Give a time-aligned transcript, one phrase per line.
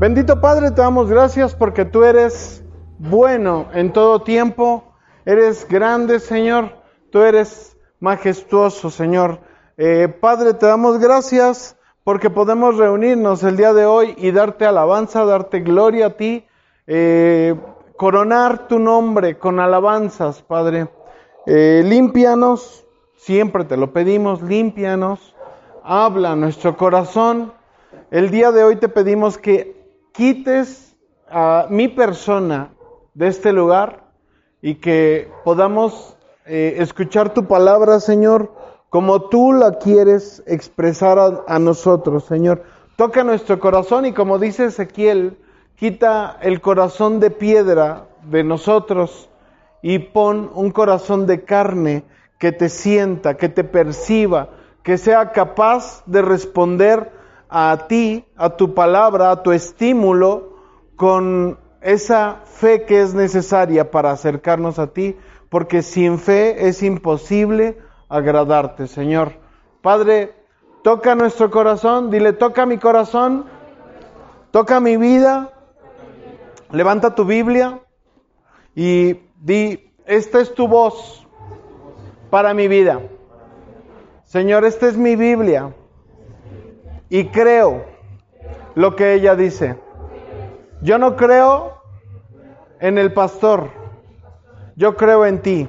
[0.00, 2.62] Bendito Padre, te damos gracias porque tú eres
[3.00, 4.84] bueno en todo tiempo,
[5.26, 6.70] eres grande Señor,
[7.10, 9.40] tú eres majestuoso Señor.
[9.76, 15.24] Eh, Padre, te damos gracias porque podemos reunirnos el día de hoy y darte alabanza,
[15.24, 16.46] darte gloria a ti,
[16.86, 17.56] eh,
[17.96, 20.86] coronar tu nombre con alabanzas, Padre.
[21.44, 25.34] Eh, límpianos, siempre te lo pedimos, límpianos,
[25.82, 27.52] habla nuestro corazón.
[28.12, 29.76] El día de hoy te pedimos que
[30.18, 30.96] quites
[31.30, 32.70] a mi persona
[33.14, 34.02] de este lugar
[34.60, 38.52] y que podamos eh, escuchar tu palabra, Señor,
[38.90, 42.64] como tú la quieres expresar a, a nosotros, Señor.
[42.96, 45.38] Toca nuestro corazón y como dice Ezequiel,
[45.76, 49.28] quita el corazón de piedra de nosotros
[49.82, 52.02] y pon un corazón de carne
[52.40, 54.48] que te sienta, que te perciba,
[54.82, 57.16] que sea capaz de responder
[57.48, 60.56] a ti, a tu palabra, a tu estímulo,
[60.96, 65.16] con esa fe que es necesaria para acercarnos a ti,
[65.48, 69.32] porque sin fe es imposible agradarte, Señor.
[69.80, 70.34] Padre,
[70.82, 73.46] toca nuestro corazón, dile, toca mi corazón,
[74.50, 75.52] toca mi vida,
[76.70, 77.80] levanta tu Biblia
[78.74, 81.26] y di, esta es tu voz
[82.28, 83.00] para mi vida.
[84.24, 85.72] Señor, esta es mi Biblia
[87.08, 87.86] y creo
[88.74, 89.76] lo que ella dice.
[90.82, 91.78] Yo no creo
[92.80, 93.70] en el pastor,
[94.76, 95.68] yo creo en ti.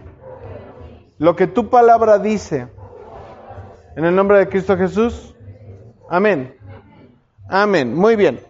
[1.18, 2.68] Lo que tu palabra dice,
[3.96, 5.36] en el nombre de Cristo Jesús,
[6.10, 6.56] amén.
[7.50, 8.42] Amén, muy bien.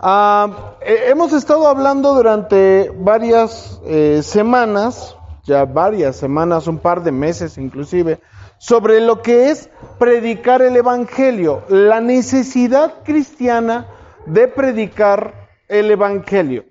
[0.00, 7.10] Ah, eh, hemos estado hablando durante varias eh, semanas, ya varias semanas, un par de
[7.10, 8.20] meses inclusive,
[8.58, 13.86] sobre lo que es predicar el Evangelio, la necesidad cristiana
[14.26, 16.64] de predicar el Evangelio.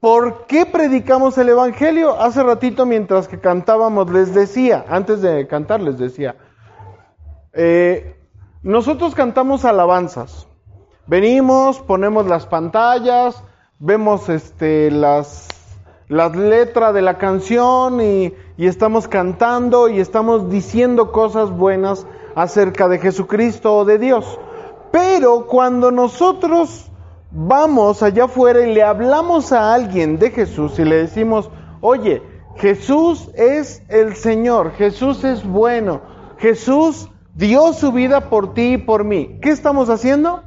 [0.00, 2.20] ¿Por qué predicamos el Evangelio?
[2.20, 6.34] Hace ratito mientras que cantábamos les decía, antes de cantar les decía,
[7.52, 8.16] eh,
[8.62, 10.48] nosotros cantamos alabanzas,
[11.06, 13.40] venimos, ponemos las pantallas,
[13.78, 15.46] vemos este, las
[16.12, 22.86] la letra de la canción y, y estamos cantando y estamos diciendo cosas buenas acerca
[22.86, 24.38] de Jesucristo o de Dios.
[24.90, 26.90] Pero cuando nosotros
[27.30, 31.50] vamos allá afuera y le hablamos a alguien de Jesús y le decimos,
[31.80, 32.22] oye,
[32.56, 36.02] Jesús es el Señor, Jesús es bueno,
[36.36, 39.38] Jesús dio su vida por ti y por mí.
[39.40, 40.42] ¿Qué estamos haciendo?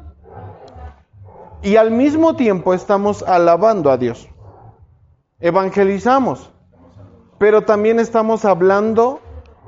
[1.64, 4.30] Y al mismo tiempo estamos alabando a Dios
[5.40, 6.52] evangelizamos,
[7.38, 9.20] pero también estamos hablando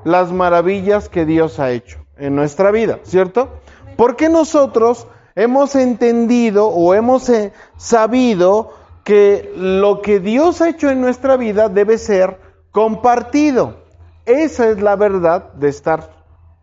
[0.03, 3.50] las maravillas que Dios ha hecho en nuestra vida, ¿cierto?
[3.97, 8.73] Porque nosotros hemos entendido o hemos eh, sabido
[9.03, 12.39] que lo que Dios ha hecho en nuestra vida debe ser
[12.72, 13.85] compartido.
[14.25, 16.09] Esa es la verdad de estar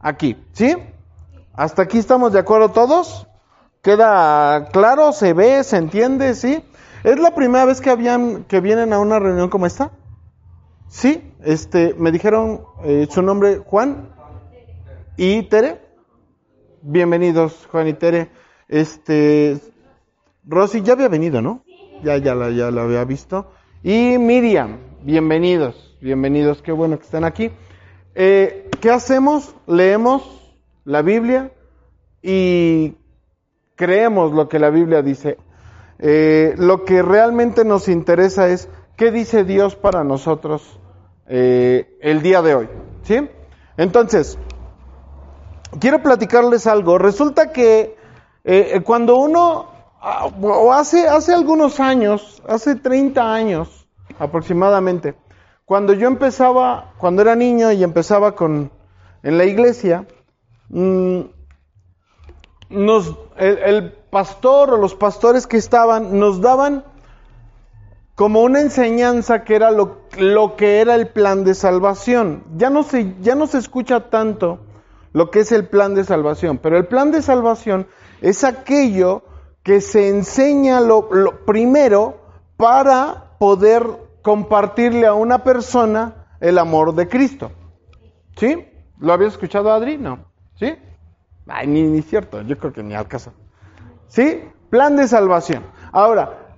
[0.01, 0.77] aquí, ¿sí?
[1.55, 3.27] ¿Hasta aquí estamos de acuerdo todos?
[3.83, 5.13] ¿Queda claro?
[5.13, 5.63] ¿Se ve?
[5.65, 6.35] ¿Se entiende?
[6.35, 6.63] ¿Sí?
[7.05, 9.91] ¿Es la primera vez que, habían, que vienen a una reunión como esta?
[10.89, 14.09] Sí, este, me dijeron eh, su nombre Juan
[15.19, 15.83] y Tere.
[16.81, 18.31] Bienvenidos, Juan y Tere.
[18.69, 19.59] Este,
[20.47, 21.63] Rosy ya había venido, ¿no?
[22.03, 23.51] Ya, ya la, ya la había visto.
[23.83, 27.51] Y Miriam, bienvenidos, bienvenidos, qué bueno que están aquí.
[28.15, 29.55] Eh, ¿Qué hacemos?
[29.67, 30.23] Leemos
[30.87, 31.53] la Biblia
[32.23, 32.95] y
[33.75, 35.37] creemos lo que la Biblia dice.
[35.99, 40.79] Eh, lo que realmente nos interesa es qué dice Dios para nosotros
[41.29, 42.69] eh, el día de hoy.
[43.03, 43.29] ¿Sí?
[43.77, 44.39] Entonces,
[45.79, 46.99] quiero platicarles algo.
[46.99, 47.97] Resulta que
[48.45, 49.69] eh, cuando uno,
[50.01, 53.87] ah, o hace, hace algunos años, hace 30 años
[54.19, 55.15] aproximadamente,
[55.65, 58.71] cuando yo empezaba, cuando era niño y empezaba con,
[59.23, 60.07] en la iglesia,
[60.69, 61.21] mm,
[62.75, 66.85] nos, el, pastor o los pastores que estaban nos daban
[68.15, 72.45] como una enseñanza que era lo, lo, que era el plan de salvación.
[72.57, 74.61] Ya no, se, ya no se escucha tanto
[75.13, 77.89] lo que es el plan de salvación, pero el plan de salvación
[78.21, 79.25] es aquello
[79.65, 81.09] que se enseña lo,
[81.47, 82.21] primero
[82.57, 83.85] para poder
[84.23, 87.51] compartirle a una persona el amor de Cristo.
[88.37, 88.65] ¿Sí?
[88.99, 89.99] ¿Lo había escuchado Adri?
[89.99, 90.25] No.
[90.57, 90.75] ¿Sí?
[91.47, 93.33] Ay, ni, cierto, yo creo que ni al caso.
[94.09, 94.43] ¿Sí?
[94.71, 95.63] Plan de salvación.
[95.93, 96.57] Ahora,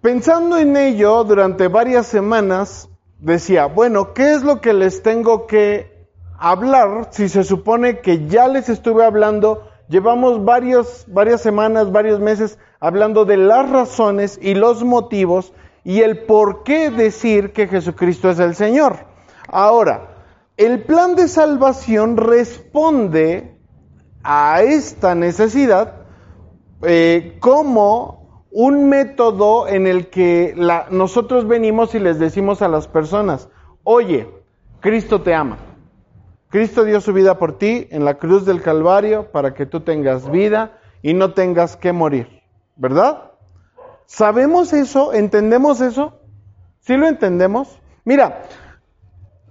[0.00, 2.88] pensando en ello durante varias semanas,
[3.18, 6.08] decía, bueno, ¿qué es lo que les tengo que
[6.38, 9.62] hablar si se supone que ya les estuve hablando?
[9.88, 11.06] Llevamos varias
[11.40, 15.52] semanas, varios meses hablando de las razones y los motivos
[15.84, 18.96] y el por qué decir que Jesucristo es el Señor.
[19.48, 20.24] Ahora,
[20.56, 23.55] el plan de salvación responde
[24.28, 25.92] a esta necesidad
[26.82, 30.52] eh, como un método en el que
[30.90, 33.48] nosotros venimos y les decimos a las personas,
[33.84, 34.28] oye,
[34.80, 35.58] Cristo te ama.
[36.48, 40.28] Cristo dio su vida por ti en la cruz del Calvario para que tú tengas
[40.30, 42.26] vida y no tengas que morir,
[42.76, 43.30] ¿verdad?
[44.06, 45.12] ¿Sabemos eso?
[45.12, 46.14] ¿Entendemos eso?
[46.80, 47.78] ¿Sí lo entendemos?
[48.04, 48.42] Mira,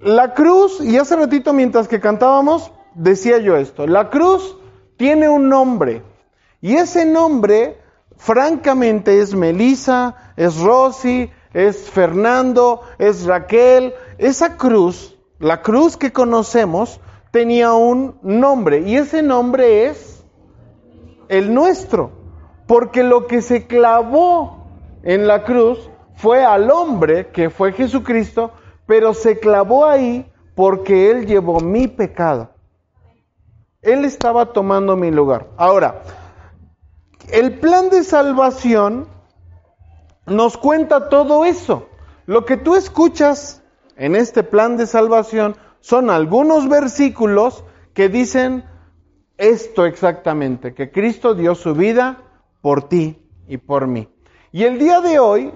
[0.02, 4.58] la cruz, y hace ratito mientras que cantábamos, decía yo esto, la cruz
[4.98, 6.02] tiene un nombre.
[6.62, 7.78] Y ese nombre,
[8.18, 13.94] francamente, es melissa es Rosy, es Fernando, es Raquel.
[14.18, 17.00] Esa cruz, la cruz que conocemos,
[17.32, 18.80] tenía un nombre.
[18.82, 20.26] Y ese nombre es
[21.30, 22.12] el nuestro.
[22.68, 24.66] Porque lo que se clavó
[25.04, 28.52] en la cruz fue al hombre, que fue Jesucristo,
[28.86, 32.50] pero se clavó ahí porque Él llevó mi pecado.
[33.86, 35.46] Él estaba tomando mi lugar.
[35.58, 36.02] Ahora,
[37.32, 39.08] el plan de salvación
[40.26, 41.88] nos cuenta todo eso.
[42.26, 43.62] Lo que tú escuchas
[43.96, 48.64] en este plan de salvación son algunos versículos que dicen
[49.38, 52.24] esto exactamente, que Cristo dio su vida
[52.62, 54.10] por ti y por mí.
[54.52, 55.54] Y el día de hoy,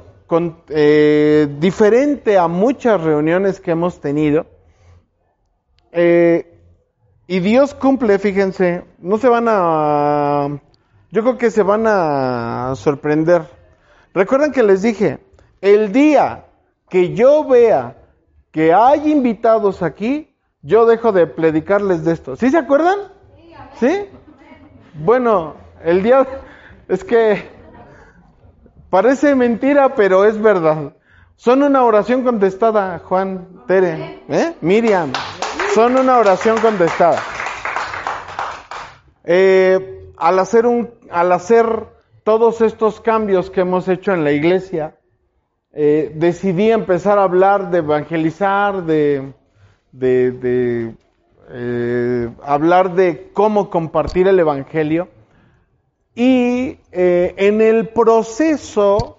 [0.69, 4.45] eh, diferente a muchas reuniones que hemos tenido,
[5.91, 6.45] eh,
[7.31, 10.47] y Dios cumple, fíjense, no se van a...
[11.11, 13.43] Yo creo que se van a sorprender.
[14.15, 15.19] Recuerdan que les dije,
[15.61, 16.45] el día
[16.89, 17.97] que yo vea
[18.49, 22.35] que hay invitados aquí, yo dejo de predicarles de esto.
[22.35, 22.97] ¿Sí se acuerdan?
[23.79, 24.07] ¿Sí?
[24.95, 25.53] Bueno,
[25.83, 26.25] el día
[26.87, 27.47] es que
[28.89, 30.93] parece mentira, pero es verdad.
[31.35, 34.55] Son una oración contestada, Juan, Tere, ¿eh?
[34.61, 35.11] Miriam.
[35.73, 37.19] Son una oración contestada.
[39.23, 40.39] Eh, al,
[41.31, 41.85] hacer
[42.23, 44.95] todos estos cambios que hemos hecho en la iglesia,
[45.71, 49.31] eh, decidí empezar a hablar de evangelizar, de,
[49.91, 50.91] de,
[51.51, 55.09] eh, hablar de cómo compartir el Evangelio.
[56.15, 59.18] Y en el proceso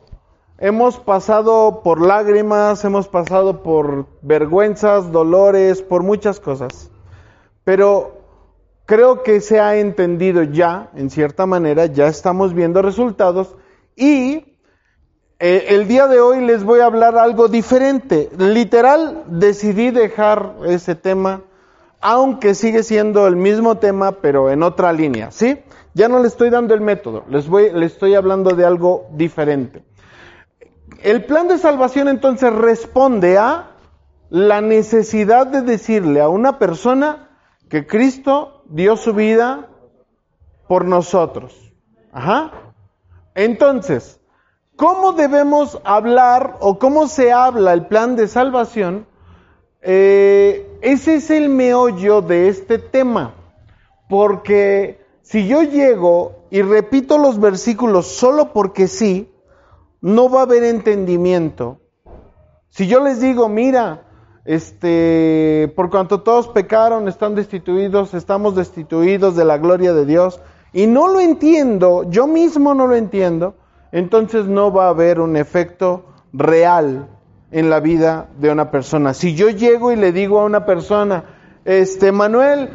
[0.62, 6.90] Hemos pasado por lágrimas, hemos pasado por vergüenzas, dolores, por muchas cosas.
[7.64, 8.18] Pero
[8.84, 13.56] creo que se ha entendido ya, en cierta manera, ya estamos viendo resultados.
[13.96, 14.58] Y
[15.38, 18.28] eh, el día de hoy les voy a hablar algo diferente.
[18.36, 21.40] Literal, decidí dejar ese tema,
[22.02, 25.58] aunque sigue siendo el mismo tema, pero en otra línea, ¿sí?
[25.94, 29.84] Ya no le estoy dando el método, les, voy, les estoy hablando de algo diferente.
[31.02, 33.70] El plan de salvación entonces responde a
[34.28, 37.30] la necesidad de decirle a una persona
[37.68, 39.68] que Cristo dio su vida
[40.68, 41.56] por nosotros.
[42.12, 42.52] Ajá.
[43.34, 44.20] Entonces,
[44.76, 49.06] ¿cómo debemos hablar o cómo se habla el plan de salvación?
[49.82, 53.34] Eh, ese es el meollo de este tema.
[54.08, 59.32] Porque si yo llego y repito los versículos solo porque sí,
[60.00, 61.78] no va a haber entendimiento.
[62.70, 64.04] Si yo les digo, mira,
[64.44, 70.40] este, por cuanto todos pecaron, están destituidos, estamos destituidos de la gloria de Dios,
[70.72, 73.54] y no lo entiendo, yo mismo no lo entiendo,
[73.92, 77.08] entonces no va a haber un efecto real
[77.50, 79.12] en la vida de una persona.
[79.14, 81.24] Si yo llego y le digo a una persona,
[81.64, 82.70] este, Manuel,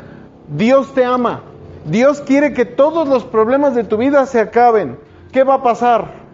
[0.50, 1.44] Dios te ama,
[1.86, 5.00] Dios quiere que todos los problemas de tu vida se acaben,
[5.32, 6.25] ¿qué va a pasar?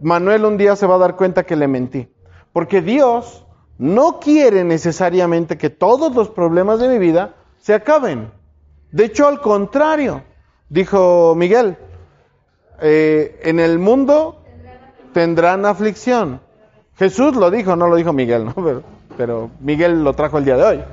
[0.00, 2.08] Manuel un día se va a dar cuenta que le mentí.
[2.52, 3.46] Porque Dios
[3.78, 8.30] no quiere necesariamente que todos los problemas de mi vida se acaben.
[8.92, 10.22] De hecho, al contrario,
[10.68, 11.76] dijo Miguel,
[12.80, 14.42] eh, en el mundo
[15.12, 16.40] tendrán aflicción.
[16.96, 18.54] Jesús lo dijo, no lo dijo Miguel, ¿no?
[19.16, 20.84] pero Miguel lo trajo el día de hoy.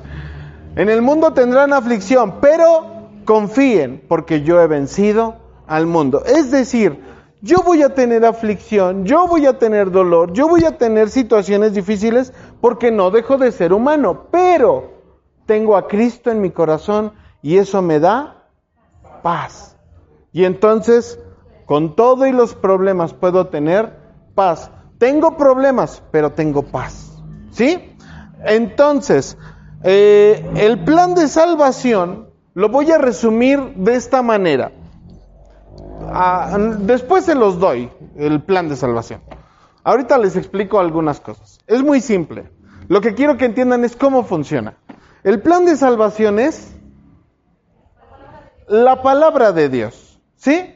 [0.76, 2.88] En el mundo tendrán aflicción, pero
[3.26, 5.36] confíen porque yo he vencido
[5.68, 6.24] al mundo.
[6.26, 7.00] Es decir,
[7.44, 11.74] yo voy a tener aflicción, yo voy a tener dolor, yo voy a tener situaciones
[11.74, 12.32] difíciles
[12.62, 14.94] porque no dejo de ser humano, pero
[15.46, 18.46] tengo a Cristo en mi corazón y eso me da
[19.22, 19.76] paz.
[20.32, 21.20] Y entonces,
[21.66, 23.94] con todo y los problemas puedo tener
[24.36, 24.72] paz.
[24.98, 27.22] Tengo problemas, pero tengo paz.
[27.52, 27.94] ¿Sí?
[28.46, 29.38] Entonces,
[29.84, 34.72] eh, el plan de salvación lo voy a resumir de esta manera.
[36.16, 39.20] Ah, después se los doy, el plan de salvación.
[39.84, 41.60] Ahorita les explico algunas cosas.
[41.66, 42.52] Es muy simple.
[42.88, 44.76] Lo que quiero que entiendan es cómo funciona.
[45.24, 46.76] El plan de salvación es
[48.68, 50.22] la palabra de Dios.
[50.36, 50.74] ¿Sí?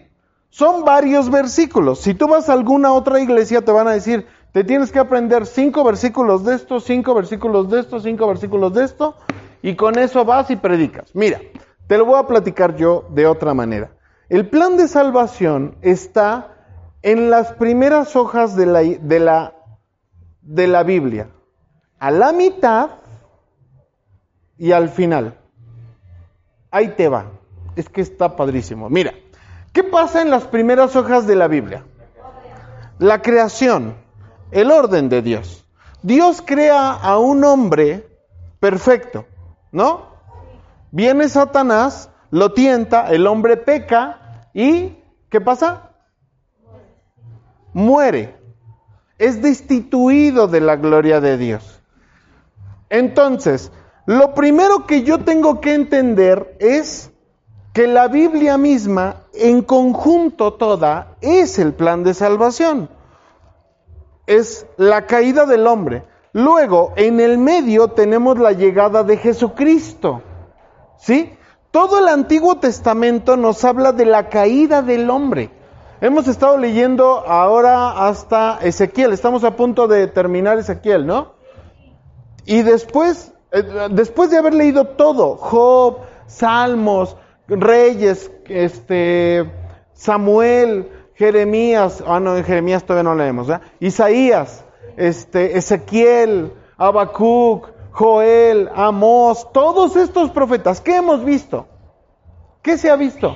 [0.50, 2.00] Son varios versículos.
[2.00, 5.46] Si tú vas a alguna otra iglesia, te van a decir, te tienes que aprender
[5.46, 9.16] cinco versículos de esto, cinco versículos de esto, cinco versículos de esto,
[9.62, 11.12] y con eso vas y predicas.
[11.14, 11.40] Mira,
[11.86, 13.92] te lo voy a platicar yo de otra manera.
[14.30, 16.54] El plan de salvación está
[17.02, 19.54] en las primeras hojas de la, de la,
[20.42, 21.30] de la Biblia,
[21.98, 22.90] a la mitad
[24.58, 25.38] y al final.
[26.72, 27.28] Ahí te va.
[27.78, 28.90] Es que está padrísimo.
[28.90, 29.14] Mira,
[29.72, 31.86] ¿qué pasa en las primeras hojas de la Biblia?
[33.00, 33.96] La creación,
[34.52, 35.66] el orden de Dios.
[36.04, 38.06] Dios crea a un hombre
[38.60, 39.26] perfecto,
[39.72, 40.08] ¿no?
[40.92, 44.96] Viene Satanás lo tienta, el hombre peca y
[45.30, 45.92] ¿qué pasa?
[47.74, 48.36] Muere.
[49.18, 51.82] Es destituido de la gloria de Dios.
[52.90, 53.72] Entonces,
[54.06, 57.12] lo primero que yo tengo que entender es
[57.74, 62.90] que la Biblia misma, en conjunto toda, es el plan de salvación.
[64.28, 66.04] Es la caída del hombre.
[66.34, 70.22] Luego, en el medio tenemos la llegada de Jesucristo.
[70.98, 71.37] ¿Sí?
[71.72, 75.50] Todo el Antiguo Testamento nos habla de la caída del hombre.
[76.00, 81.34] Hemos estado leyendo ahora hasta Ezequiel, estamos a punto de terminar Ezequiel, ¿no?
[82.46, 89.52] Y después, eh, después de haber leído todo, Job, Salmos, Reyes, este,
[89.94, 93.60] Samuel, Jeremías, ah no, Jeremías todavía no leemos, ¿eh?
[93.80, 94.64] Isaías,
[94.96, 101.66] este, Ezequiel, Habacuc, Joel, Amos, todos estos profetas, ¿qué hemos visto?
[102.62, 103.36] ¿Qué se ha visto?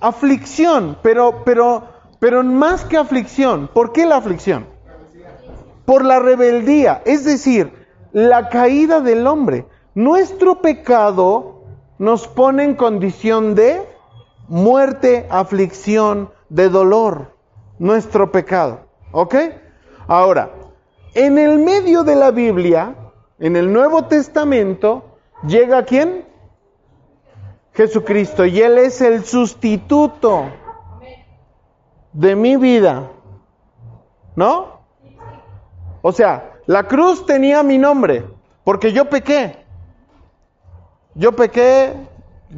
[0.00, 1.82] Aflicción, pero, pero,
[2.18, 4.66] pero más que aflicción, ¿por qué la aflicción?
[5.84, 9.66] Por la rebeldía, es decir, la caída del hombre.
[9.94, 11.64] Nuestro pecado
[11.98, 13.82] nos pone en condición de
[14.48, 17.34] muerte, aflicción, de dolor.
[17.78, 18.80] Nuestro pecado.
[19.12, 19.34] ¿Ok?
[20.08, 20.50] Ahora,
[21.18, 22.94] en el medio de la Biblia,
[23.38, 25.02] en el Nuevo Testamento,
[25.46, 26.26] llega quién?
[27.72, 28.44] Jesucristo.
[28.44, 30.44] Y Él es el sustituto
[32.12, 33.08] de mi vida.
[34.34, 34.80] ¿No?
[36.02, 38.22] O sea, la cruz tenía mi nombre,
[38.62, 39.56] porque yo pequé.
[41.14, 41.94] Yo pequé,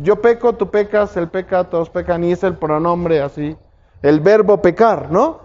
[0.03, 3.57] yo peco, tú pecas, él peca, todos pecan, y es el pronombre así,
[4.03, 5.39] el verbo pecar, ¿no?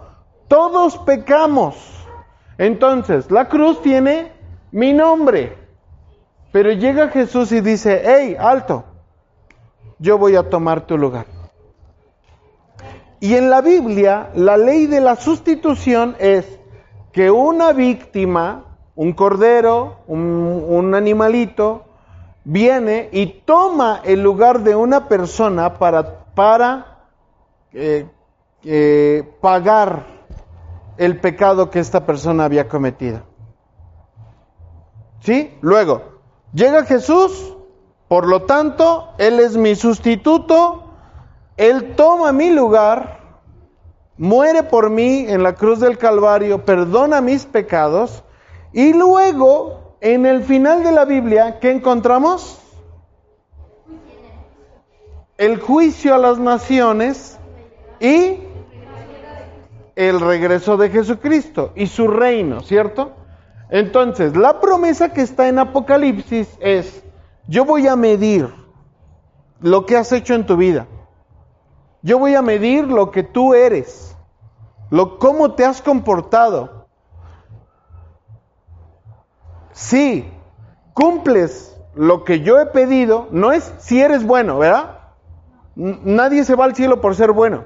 [0.48, 2.00] Todos pecamos.
[2.58, 4.32] Entonces, la cruz tiene
[4.72, 5.58] mi nombre.
[6.52, 8.84] Pero llega Jesús y dice, hey, alto,
[10.00, 11.26] yo voy a tomar tu lugar.
[13.20, 16.60] Y en la Biblia, la ley de la sustitución es
[17.12, 21.86] que una víctima, un cordero, un, animalito,
[22.44, 26.98] viene y toma el lugar de una persona para, para
[27.72, 28.06] eh,
[28.66, 30.06] eh, pagar
[30.98, 33.22] el pecado que esta persona había cometido.
[35.22, 35.58] ¿Sí?
[35.62, 36.02] Luego,
[36.54, 37.56] llega Jesús,
[38.08, 40.92] por lo tanto, Él es mi sustituto,
[41.58, 43.20] Él toma mi lugar,
[44.18, 48.24] muere por mí en la cruz del Calvario, perdona mis pecados,
[48.74, 52.60] y luego, en el final de la Biblia, ¿qué encontramos?
[55.38, 57.38] El juicio a las naciones
[58.00, 58.43] y
[59.96, 63.12] el regreso de Jesucristo y su reino, ¿cierto?
[63.70, 67.04] Entonces, la promesa que está en Apocalipsis es,
[67.48, 68.52] yo voy a medir
[69.62, 70.88] lo que has hecho en tu vida.
[72.02, 74.16] Yo voy a medir lo que tú eres,
[74.90, 76.88] lo cómo te has comportado.
[79.72, 80.28] Si
[80.94, 85.00] cumples lo que yo he pedido, no es si eres bueno, ¿verdad?
[85.76, 87.64] Nadie se va al cielo por ser bueno.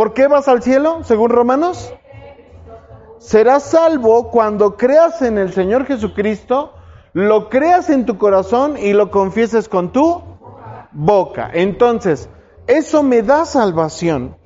[0.00, 1.92] ¿Por qué vas al cielo, según Romanos?
[3.18, 6.72] Serás salvo cuando creas en el Señor Jesucristo,
[7.12, 10.22] lo creas en tu corazón y lo confieses con tu
[10.92, 11.50] boca.
[11.52, 12.30] Entonces,
[12.66, 14.38] eso me da salvación.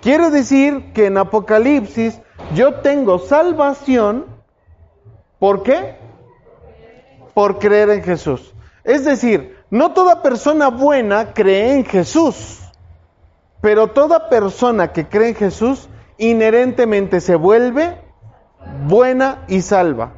[0.00, 2.18] Quiere decir que en Apocalipsis
[2.54, 4.24] yo tengo salvación.
[5.38, 5.94] ¿Por qué?
[7.34, 8.54] Por creer en Jesús.
[8.82, 12.60] Es decir, no toda persona buena cree en Jesús.
[13.62, 15.88] Pero toda persona que cree en Jesús
[16.18, 17.96] inherentemente se vuelve
[18.86, 20.14] buena y salva.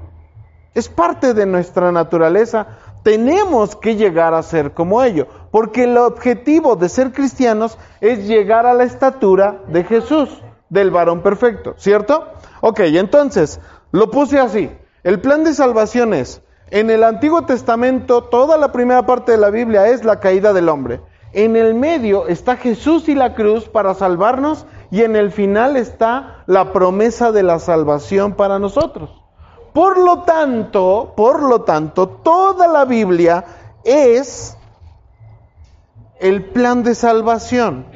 [0.72, 2.66] Es parte de nuestra naturaleza.
[3.02, 8.64] Tenemos que llegar a ser como ello, porque el objetivo de ser cristianos es llegar
[8.64, 12.26] a la estatura de Jesús, del varón perfecto, ¿cierto?
[12.62, 13.60] Ok, entonces,
[13.92, 14.70] lo puse así.
[15.02, 19.50] El plan de salvación es, en el Antiguo Testamento, toda la primera parte de la
[19.50, 21.02] Biblia es la caída del hombre.
[21.34, 26.44] En el medio está Jesús y la cruz para salvarnos y en el final está
[26.46, 29.10] la promesa de la salvación para nosotros.
[29.72, 33.44] Por lo tanto, por lo tanto, toda la Biblia
[33.82, 34.56] es
[36.20, 37.86] el plan de salvación.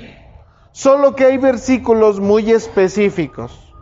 [0.73, 3.73] Solo que hay versículos muy específicos.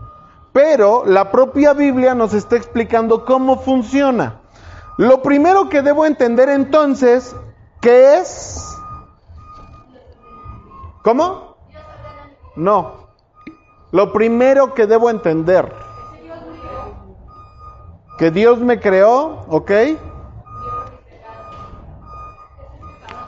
[0.52, 4.42] Pero la propia Biblia nos está explicando cómo funciona.
[4.98, 7.34] Lo primero que debo entender entonces,
[7.80, 8.62] que es
[11.06, 11.54] ¿Cómo?
[12.56, 13.10] No.
[13.92, 15.72] Lo primero que debo entender,
[18.18, 19.70] que Dios me creó, ¿ok?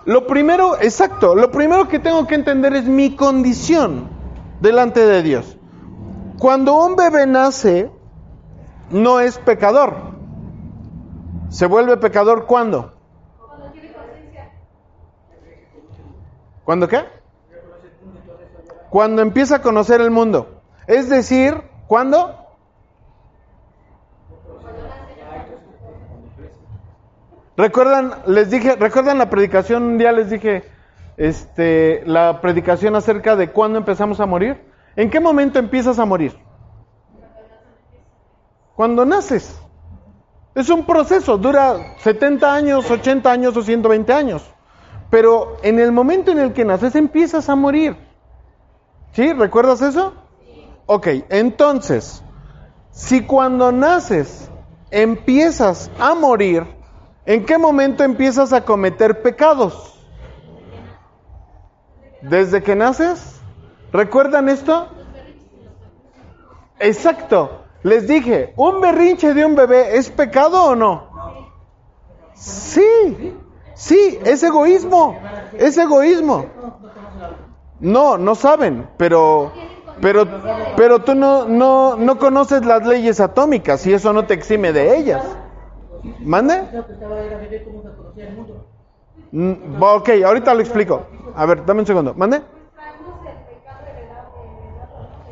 [0.06, 4.08] Lo primero, exacto, lo primero que tengo que entender es mi condición
[4.60, 5.56] delante de Dios.
[6.40, 7.92] Cuando un bebé nace,
[8.90, 9.94] no es pecador.
[11.48, 12.92] ¿Se vuelve pecador cuándo?
[13.44, 14.52] Cuando tiene conciencia.
[16.64, 17.17] ¿Cuándo qué?
[18.88, 20.62] Cuando empieza a conocer el mundo.
[20.86, 22.34] Es decir, ¿cuándo?
[27.56, 30.62] Recuerdan, les dije, recuerdan la predicación, un día les dije,
[31.16, 34.62] este, la predicación acerca de cuándo empezamos a morir.
[34.96, 36.38] ¿En qué momento empiezas a morir?
[38.74, 39.60] Cuando naces.
[40.54, 44.48] Es un proceso, dura 70 años, 80 años o 120 años.
[45.10, 48.07] Pero en el momento en el que naces empiezas a morir.
[49.12, 49.32] ¿Sí?
[49.32, 50.12] ¿Recuerdas eso?
[50.86, 52.22] Ok, entonces,
[52.90, 54.48] si cuando naces
[54.90, 56.66] empiezas a morir,
[57.26, 59.94] ¿en qué momento empiezas a cometer pecados?
[62.22, 63.36] ¿Desde que naces?
[63.92, 64.88] ¿Recuerdan esto?
[66.78, 67.64] Exacto.
[67.82, 71.06] Les dije, ¿un berrinche de un bebé es pecado o no?
[72.34, 73.36] Sí,
[73.74, 75.16] sí, es egoísmo,
[75.58, 76.46] es egoísmo.
[77.80, 79.52] No, no saben, pero
[80.00, 80.24] pero
[80.76, 84.96] pero tú no no no conoces las leyes atómicas y eso no te exime de
[84.96, 85.24] ellas.
[86.20, 86.62] ¿Mande?
[89.30, 91.02] Mm, ok, ahorita lo explico.
[91.36, 92.14] A ver, dame un segundo.
[92.14, 92.42] ¿Mande?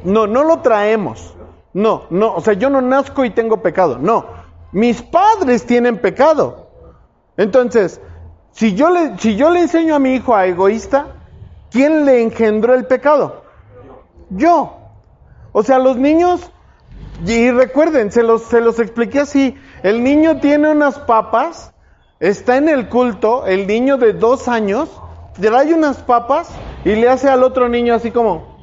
[0.05, 1.35] No, no lo traemos.
[1.73, 3.99] No, no, o sea, yo no nazco y tengo pecado.
[4.01, 4.27] No,
[4.73, 6.67] mis padres tienen pecado.
[7.37, 8.01] Entonces,
[8.53, 11.07] si yo le, si yo le enseño a mi hijo a egoísta,
[11.77, 13.43] ¿Quién le engendró el pecado?
[14.31, 14.79] Yo.
[15.53, 16.51] O sea, los niños,
[17.27, 21.75] y recuerden, se los, se expliqué así, el niño tiene unas papas,
[22.19, 24.89] está en el culto, el niño de dos años,
[25.39, 26.49] le da unas papas
[26.83, 28.57] y le hace al otro niño así como...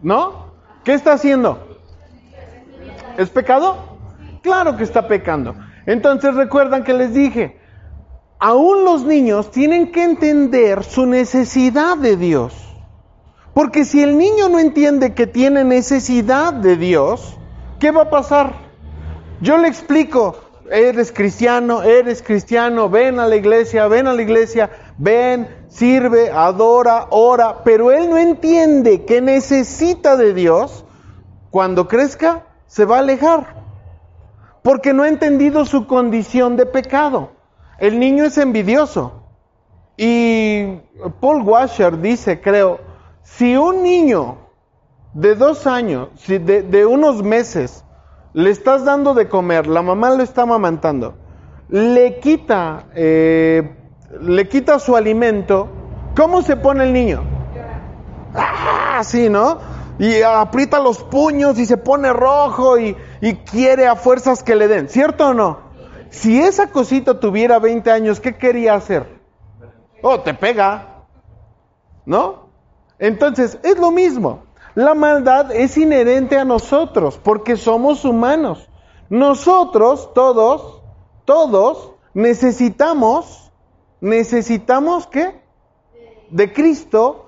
[0.00, 0.48] ¿No?
[0.84, 1.62] ¿Qué está haciendo?
[3.18, 3.76] ¿Es pecado?
[4.42, 5.54] Claro que está pecando.
[5.86, 7.58] Entonces recuerdan que les dije,
[8.38, 12.54] aún los niños tienen que entender su necesidad de Dios.
[13.52, 17.36] Porque si el niño no entiende que tiene necesidad de Dios,
[17.78, 18.54] ¿qué va a pasar?
[19.40, 20.36] Yo le explico,
[20.70, 27.08] eres cristiano, eres cristiano, ven a la iglesia, ven a la iglesia, ven, sirve, adora,
[27.10, 30.84] ora, pero él no entiende que necesita de Dios,
[31.50, 33.63] cuando crezca se va a alejar
[34.64, 37.32] porque no ha entendido su condición de pecado.
[37.78, 39.22] El niño es envidioso.
[39.98, 40.76] Y
[41.20, 42.80] Paul Washer dice, creo,
[43.22, 44.38] si un niño
[45.12, 47.84] de dos años, de, unos meses,
[48.32, 51.14] le estás dando de comer, la mamá lo está amamantando,
[51.68, 53.70] le quita, eh,
[54.18, 55.68] le quita su alimento,
[56.16, 57.22] ¿cómo se pone el niño?
[58.34, 59.58] Ah, sí, ¿no?
[59.96, 64.68] Y aprieta los puños y se pone rojo y, y quiere a fuerzas que le
[64.68, 65.58] den, ¿cierto o no?
[66.10, 69.18] Si esa cosita tuviera 20 años, ¿qué quería hacer?
[70.02, 71.04] Oh, te pega,
[72.04, 72.48] ¿no?
[72.98, 74.44] Entonces, es lo mismo.
[74.74, 78.68] La maldad es inherente a nosotros porque somos humanos.
[79.08, 80.82] Nosotros, todos,
[81.24, 83.50] todos necesitamos,
[84.02, 85.40] necesitamos qué?
[86.30, 87.24] De Cristo,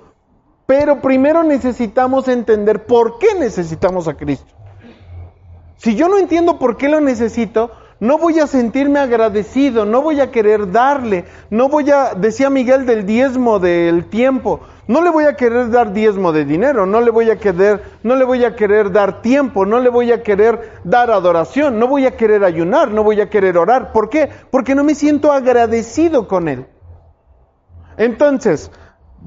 [0.66, 4.55] pero primero necesitamos entender por qué necesitamos a Cristo.
[5.78, 10.20] Si yo no entiendo por qué lo necesito, no voy a sentirme agradecido, no voy
[10.20, 15.24] a querer darle, no voy a, decía Miguel, del diezmo del tiempo, no le voy
[15.24, 18.54] a querer dar diezmo de dinero, no le voy a querer, no le voy a
[18.54, 22.90] querer dar tiempo, no le voy a querer dar adoración, no voy a querer ayunar,
[22.90, 23.92] no voy a querer orar.
[23.92, 24.28] ¿Por qué?
[24.50, 26.66] Porque no me siento agradecido con él.
[27.96, 28.70] Entonces,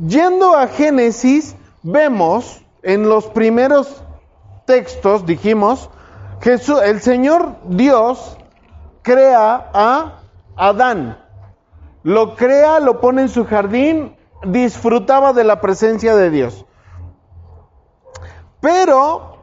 [0.07, 4.03] yendo a Génesis, vemos en los primeros
[4.65, 5.89] textos, dijimos,
[6.47, 8.37] el Señor Dios
[9.01, 10.19] crea a
[10.55, 11.17] Adán.
[12.03, 16.65] Lo crea, lo pone en su jardín, disfrutaba de la presencia de Dios.
[18.61, 19.37] Pero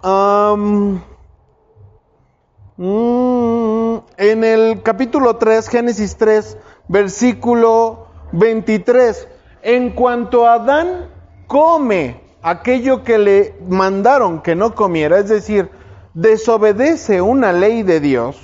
[2.76, 3.86] mm,
[4.18, 6.56] en el capítulo 3, Génesis 3,
[6.88, 9.28] versículo 23,
[9.62, 11.10] en cuanto Adán
[11.46, 15.70] come aquello que le mandaron que no comiera, es decir,
[16.16, 18.38] desobedece una ley de Dios,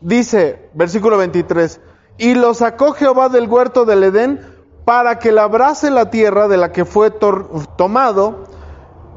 [0.00, 1.80] dice, versículo 23,
[2.16, 4.40] y lo sacó Jehová del huerto del Edén
[4.86, 7.10] para que labrase la tierra de la que fue
[7.76, 8.44] tomado,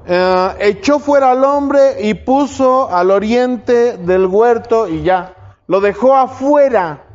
[0.05, 6.13] eh, echó fuera al hombre y puso al oriente del huerto y ya, lo dejó
[6.13, 7.05] afuera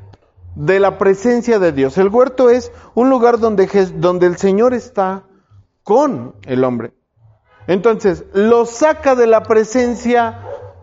[0.54, 1.98] de la presencia de Dios.
[1.98, 3.66] El huerto es un lugar donde,
[3.96, 5.24] donde el Señor está
[5.84, 6.94] con el hombre.
[7.70, 10.40] Entonces, lo saca de la presencia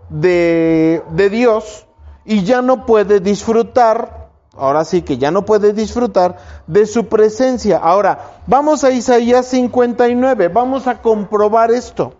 [0.07, 1.85] de, Dios
[2.23, 7.77] y ya no puede disfrutar, ahora sí que ya no puede disfrutar de su presencia.
[7.79, 12.13] Ahora, vamos a Isaías 59, vamos a comprobar esto.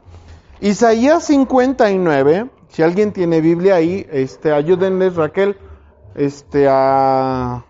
[0.60, 5.58] Isaías 59, si alguien tiene Biblia ahí, este, ayúdenles Raquel,
[6.14, 7.64] este, a,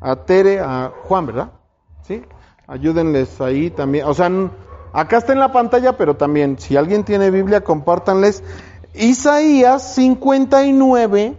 [0.00, 1.50] a Tere, a Juan, ¿verdad?
[2.00, 2.22] ¿Sí?
[2.66, 4.30] Ayúdenles ahí también, o sea,
[4.94, 8.44] Acá está en la pantalla, pero también, si alguien tiene Biblia, compártanles.
[8.94, 11.36] Isaías 59,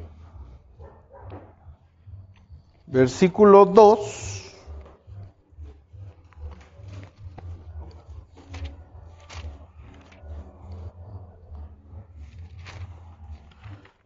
[2.85, 4.41] versículo 2.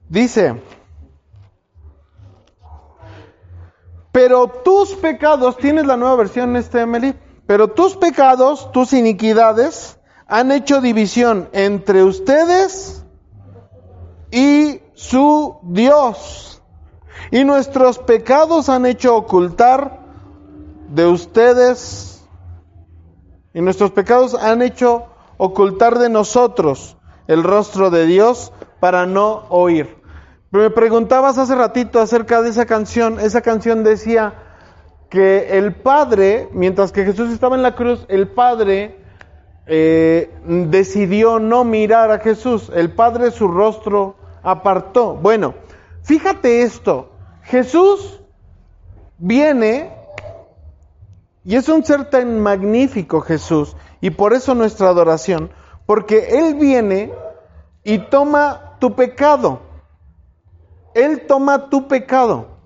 [0.10, 0.62] Dice,
[4.12, 7.16] pero tus pecados, tienes la nueva versión este, Meli?
[7.50, 13.04] Pero tus pecados, tus iniquidades, han hecho división entre ustedes
[14.30, 16.62] y su Dios.
[17.32, 20.00] Y nuestros pecados han hecho ocultar
[20.90, 22.24] de ustedes.
[23.56, 25.06] Y nuestros pecados han hecho
[25.38, 29.98] ocultar de nosotros el rostro de Dios para no oír.
[30.52, 33.20] Me preguntabas hace ratito acerca de esa canción.
[33.20, 34.36] Esa canción decía,
[35.10, 38.96] que el Padre, mientras que Jesús estaba en la cruz, el Padre
[39.66, 40.32] eh,
[40.70, 45.16] decidió no mirar a Jesús, el Padre su rostro apartó.
[45.16, 45.56] Bueno,
[46.04, 47.12] fíjate esto,
[47.44, 48.22] Jesús
[49.18, 49.92] viene
[51.44, 55.50] y es un ser tan magnífico Jesús, y por eso nuestra adoración,
[55.88, 57.12] porque Él viene
[57.84, 59.60] y toma tu pecado,
[60.94, 62.60] Él toma tu pecado.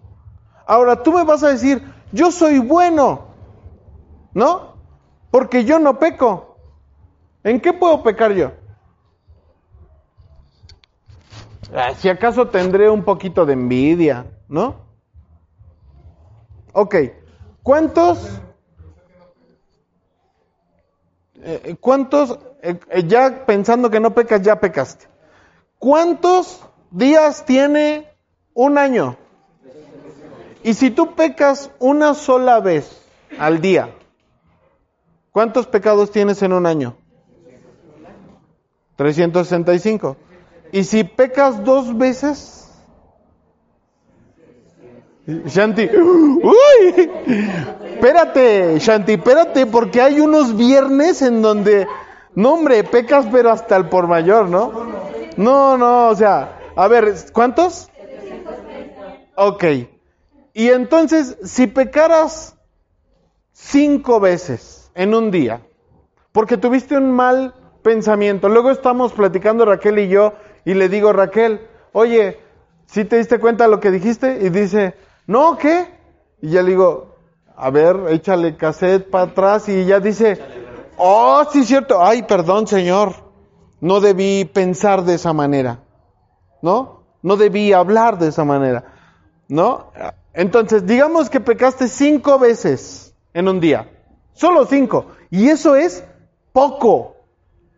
[0.65, 3.25] Ahora tú me vas a decir, yo soy bueno,
[4.33, 4.75] ¿no?
[5.31, 6.55] Porque yo no peco.
[7.43, 8.51] ¿En qué puedo pecar yo?
[11.75, 14.75] Ah, si acaso tendré un poquito de envidia, ¿no?
[16.73, 16.95] Ok,
[17.63, 18.23] ¿cuántos...
[21.45, 25.07] Eh, eh, ¿Cuántos, eh, ya pensando que no pecas, ya pecaste?
[25.79, 28.07] ¿Cuántos días tiene
[28.53, 29.17] un año?
[30.63, 33.05] Y si tú pecas una sola vez
[33.37, 33.89] al día,
[35.31, 36.95] ¿cuántos pecados tienes en un año?
[38.95, 40.15] 365.
[40.71, 42.71] Y si pecas dos veces,
[45.27, 47.09] Shanti, uy,
[47.85, 51.85] espérate, Shanti, espérate, porque hay unos viernes en donde,
[52.35, 54.71] no hombre, pecas pero hasta el por mayor, ¿no?
[55.35, 57.89] No, no, o sea, a ver, ¿cuántos?
[59.35, 59.63] Ok,
[60.53, 62.55] y entonces, si pecaras
[63.53, 65.61] cinco veces en un día,
[66.31, 71.67] porque tuviste un mal pensamiento, luego estamos platicando Raquel y yo, y le digo, Raquel,
[71.91, 72.39] oye,
[72.85, 74.39] si ¿sí te diste cuenta de lo que dijiste?
[74.43, 74.93] Y dice,
[75.25, 75.87] no, ¿qué?
[76.39, 77.15] Y ya le digo,
[77.55, 80.39] a ver, échale cassette para atrás, y ya dice,
[80.97, 83.13] oh, sí, cierto, ay, perdón, señor,
[83.81, 85.79] no debí pensar de esa manera,
[86.61, 87.01] ¿no?
[87.23, 88.83] No debí hablar de esa manera,
[89.47, 89.91] ¿no?
[90.33, 93.87] Entonces, digamos que pecaste cinco veces en un día.
[94.33, 95.05] Solo cinco.
[95.29, 96.03] Y eso es
[96.51, 97.15] poco.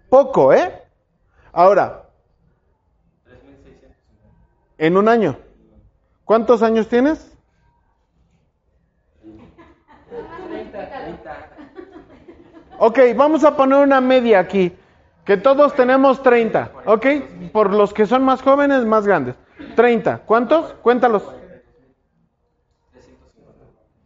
[0.10, 0.74] Poco, ¿eh?
[1.52, 2.06] Ahora,
[4.78, 5.38] en un año.
[6.24, 7.32] ¿Cuántos años tienes?
[12.78, 14.74] Ok, vamos a poner una media aquí.
[15.26, 17.06] Que todos tenemos 30, ¿ok?
[17.52, 19.36] Por los que son más jóvenes, más grandes.
[19.76, 20.20] 30.
[20.20, 20.74] ¿Cuántos?
[20.84, 21.24] Cuéntalos.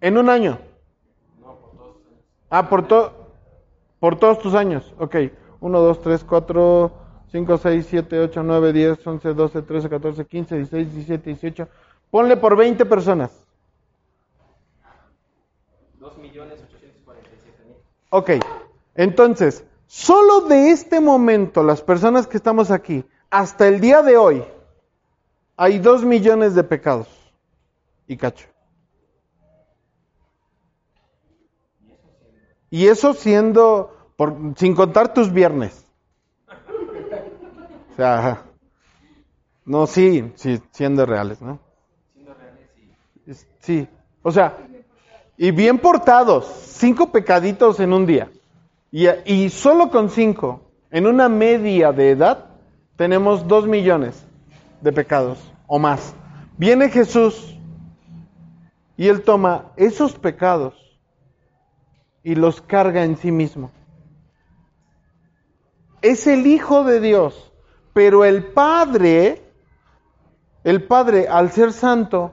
[0.01, 0.57] ¿En un año?
[1.41, 1.95] No, por todos.
[2.49, 3.13] Ah, por, to
[3.99, 4.93] por todos tus años.
[4.97, 5.15] Ok.
[5.61, 6.91] 1, 2, 3, 4,
[7.31, 11.67] 5, 6, 7, 8, 9, 10, 11, 12, 13, 14, 15, 16, 17, 18.
[12.09, 13.31] Ponle por 20 personas.
[15.99, 16.59] 2 millones
[18.11, 18.31] Ok.
[18.95, 24.43] Entonces, solo de este momento, las personas que estamos aquí, hasta el día de hoy,
[25.57, 27.07] hay 2 millones de pecados.
[28.07, 28.47] Y cacho.
[32.71, 33.93] Y eso siendo,
[34.55, 35.85] sin contar tus viernes.
[36.47, 38.43] O sea,
[39.65, 41.59] no, sí, sí, siendo reales, ¿no?
[42.13, 42.69] Siendo reales,
[43.25, 43.45] sí.
[43.59, 43.87] Sí,
[44.21, 44.57] o sea,
[45.37, 48.29] y bien portados, cinco pecaditos en un día.
[48.91, 52.45] Y, y solo con cinco, en una media de edad,
[52.95, 54.25] tenemos dos millones
[54.81, 56.13] de pecados o más.
[56.57, 57.55] Viene Jesús
[58.97, 60.88] y él toma esos pecados
[62.23, 63.71] y los carga en sí mismo.
[66.01, 67.51] Es el Hijo de Dios,
[67.93, 69.41] pero el Padre,
[70.63, 72.31] el Padre al ser santo,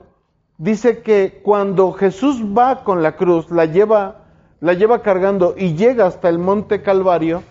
[0.57, 4.23] dice que cuando Jesús va con la cruz, la lleva,
[4.59, 7.43] la lleva cargando y llega hasta el monte Calvario,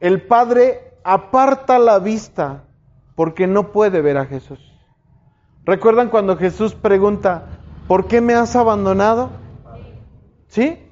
[0.00, 2.64] el Padre aparta la vista
[3.14, 4.60] porque no puede ver a Jesús.
[5.64, 7.46] ¿Recuerdan cuando Jesús pregunta,
[7.86, 9.30] ¿por qué me has abandonado?
[10.48, 10.87] ¿Sí?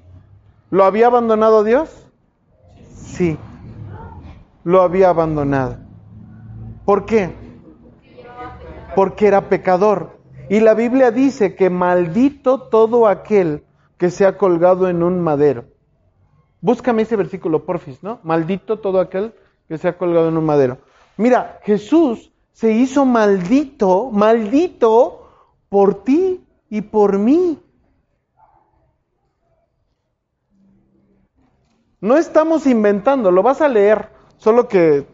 [0.70, 2.06] ¿Lo había abandonado Dios?
[2.92, 3.38] Sí.
[4.64, 5.76] Lo había abandonado.
[6.84, 7.32] ¿Por qué?
[8.96, 10.18] Porque era pecador.
[10.48, 13.64] Y la Biblia dice que maldito todo aquel
[13.96, 15.66] que se ha colgado en un madero.
[16.60, 18.18] Búscame ese versículo, porfis, ¿no?
[18.24, 19.34] Maldito todo aquel
[19.68, 20.78] que se ha colgado en un madero.
[21.16, 25.28] Mira, Jesús se hizo maldito, maldito
[25.68, 27.60] por ti y por mí.
[32.00, 35.06] No estamos inventando, lo vas a leer, solo que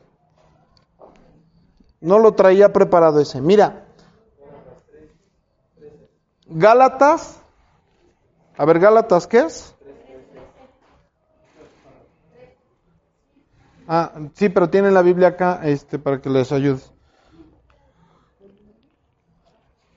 [2.01, 3.41] no lo traía preparado ese.
[3.41, 3.85] Mira,
[6.47, 7.41] Gálatas,
[8.57, 9.75] a ver, Gálatas, ¿qué es?
[13.87, 16.81] Ah, sí, pero tiene la Biblia acá este, para que les ayude.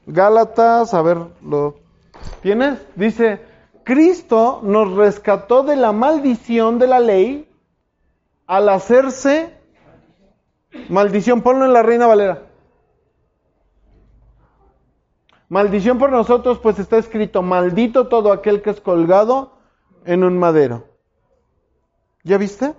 [0.06, 1.78] Gálatas, a ver, ¿lo
[2.43, 2.80] tienes?
[2.95, 3.41] Dice,
[3.86, 7.48] Cristo nos rescató de la maldición de la ley
[8.48, 9.56] al hacerse
[10.89, 11.43] maldición.
[11.43, 12.48] Ponlo en la Reina Valera.
[15.50, 19.54] Maldición por nosotros, pues está escrito, maldito todo aquel que es colgado
[20.04, 20.88] en un madero.
[22.24, 22.74] ¿Ya viste?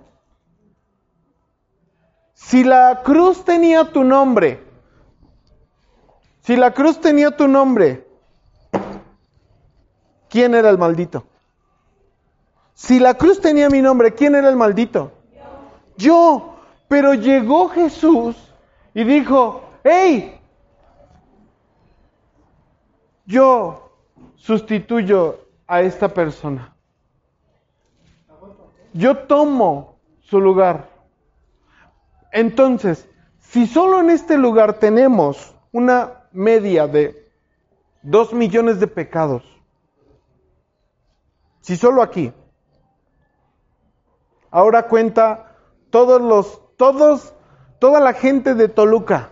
[2.33, 4.61] Si la cruz tenía tu nombre,
[6.41, 8.06] si la cruz tenía tu nombre,
[10.29, 11.23] ¿Quién era el maldito?
[12.73, 15.11] Si la cruz tenía mi nombre, ¿quién era el maldito?
[15.97, 16.53] Yo.
[16.89, 18.37] Pero llegó Jesús
[18.93, 20.39] y dijo, hey,
[23.25, 23.91] yo
[24.35, 26.73] sustituyo a esta persona.
[28.93, 30.89] Yo tomo su lugar.
[32.31, 33.09] Entonces,
[33.39, 37.29] si solo en este lugar tenemos una media de
[38.01, 39.43] dos millones de pecados,
[41.67, 42.31] si solo aquí.
[44.51, 45.53] Ahora cuenta
[45.89, 47.33] todos los, todos,
[47.79, 49.31] toda la gente de Toluca.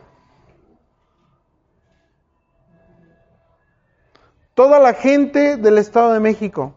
[4.53, 6.73] Toda la gente del Estado de México.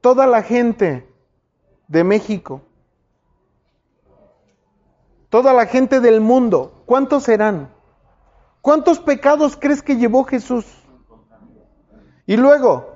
[0.00, 1.08] Toda la gente
[1.86, 2.60] de México.
[5.28, 6.82] Toda la gente del mundo.
[6.86, 7.72] ¿Cuántos serán?
[8.62, 10.66] ¿Cuántos pecados crees que llevó Jesús?
[12.26, 12.93] Y luego,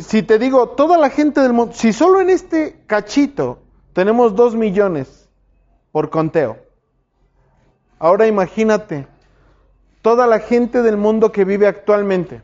[0.00, 3.58] si te digo, toda la gente del mundo, si solo en este cachito
[3.92, 5.28] tenemos dos millones
[5.90, 6.56] por conteo,
[7.98, 9.06] ahora imagínate
[10.00, 12.42] toda la gente del mundo que vive actualmente.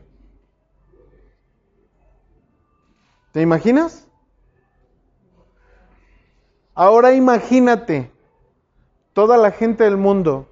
[3.31, 4.07] ¿Te imaginas?
[6.75, 8.11] Ahora imagínate
[9.13, 10.47] toda la gente del mundo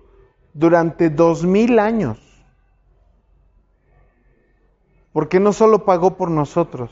[0.54, 2.20] durante dos mil años.
[5.18, 6.92] Porque no solo pagó por nosotros,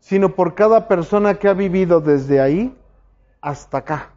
[0.00, 2.76] sino por cada persona que ha vivido desde ahí
[3.40, 4.10] hasta acá.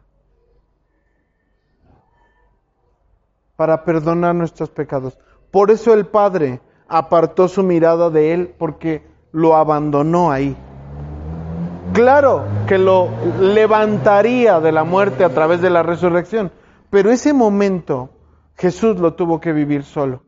[3.54, 5.16] Para perdonar nuestros pecados.
[5.52, 10.56] Por eso el Padre apartó su mirada de él porque lo abandonó ahí.
[11.92, 13.06] Claro que lo
[13.40, 16.50] levantaría de la muerte a través de la resurrección,
[16.90, 18.10] pero ese momento
[18.56, 20.22] Jesús lo tuvo que vivir solo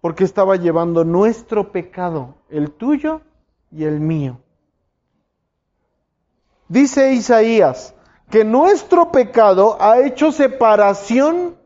[0.00, 3.20] porque estaba llevando nuestro pecado, el tuyo
[3.70, 4.38] y el mío.
[6.68, 7.94] Dice Isaías
[8.30, 11.56] que nuestro pecado ha hecho separación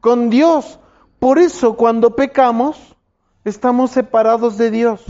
[0.00, 0.78] con Dios.
[1.18, 2.96] Por eso cuando pecamos,
[3.44, 5.04] estamos separados de Dios.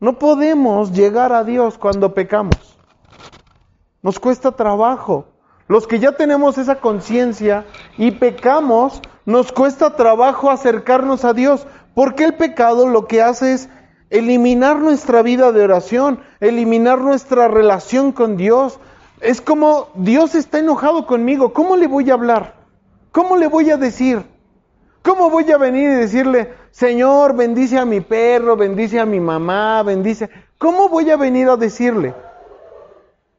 [0.00, 2.56] No podemos llegar a Dios cuando pecamos.
[4.02, 5.26] Nos cuesta trabajo.
[5.66, 7.64] Los que ya tenemos esa conciencia
[7.96, 13.68] y pecamos, nos cuesta trabajo acercarnos a Dios, porque el pecado lo que hace es
[14.10, 18.78] eliminar nuestra vida de oración, eliminar nuestra relación con Dios.
[19.22, 22.54] Es como Dios está enojado conmigo, ¿cómo le voy a hablar?
[23.10, 24.22] ¿Cómo le voy a decir?
[25.02, 29.82] ¿Cómo voy a venir y decirle, Señor, bendice a mi perro, bendice a mi mamá,
[29.82, 30.28] bendice?
[30.58, 32.14] ¿Cómo voy a venir a decirle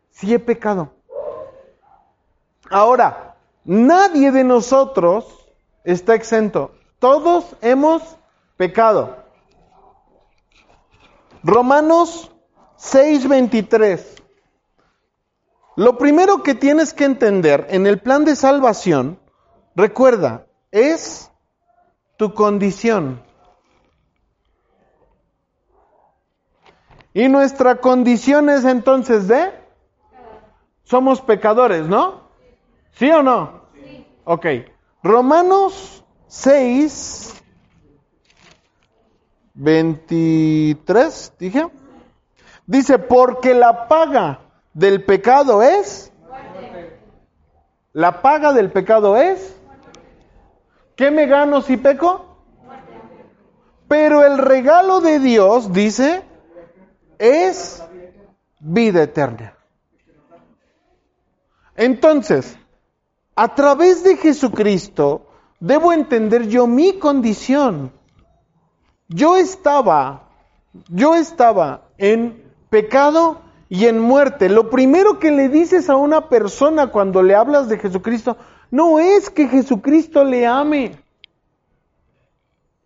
[0.10, 0.95] si he pecado?
[2.70, 5.26] Ahora, nadie de nosotros
[5.84, 6.72] está exento.
[7.00, 8.02] Todos hemos
[8.58, 9.18] pecado.
[11.44, 12.32] Romanos
[12.78, 14.16] 6:23.
[15.76, 19.20] Lo primero que tienes que entender en el plan de salvación,
[19.76, 21.32] recuerda, es
[22.18, 23.22] tu condición.
[27.14, 29.52] Y nuestra condición es entonces de...
[30.84, 32.25] Somos pecadores, ¿no?
[32.98, 33.62] ¿Sí o no?
[33.74, 34.08] Sí.
[34.24, 34.46] Ok.
[35.04, 37.42] Romanos 6,
[39.54, 41.68] 23, dije.
[42.66, 44.40] Dice, porque la paga
[44.74, 46.12] del pecado es...
[47.92, 49.56] La paga del pecado es...
[50.96, 52.38] ¿Qué me gano si peco?
[53.90, 56.24] Pero el regalo de Dios, dice,
[57.20, 57.84] es
[58.60, 59.54] vida eterna.
[61.76, 62.58] Entonces,
[63.36, 65.28] a través de Jesucristo
[65.60, 67.92] debo entender yo mi condición.
[69.08, 70.30] Yo estaba,
[70.90, 74.50] yo estaba en pecado y en muerte.
[74.50, 78.38] Lo primero que le dices a una persona cuando le hablas de Jesucristo
[78.72, 80.96] no es que Jesucristo le ame.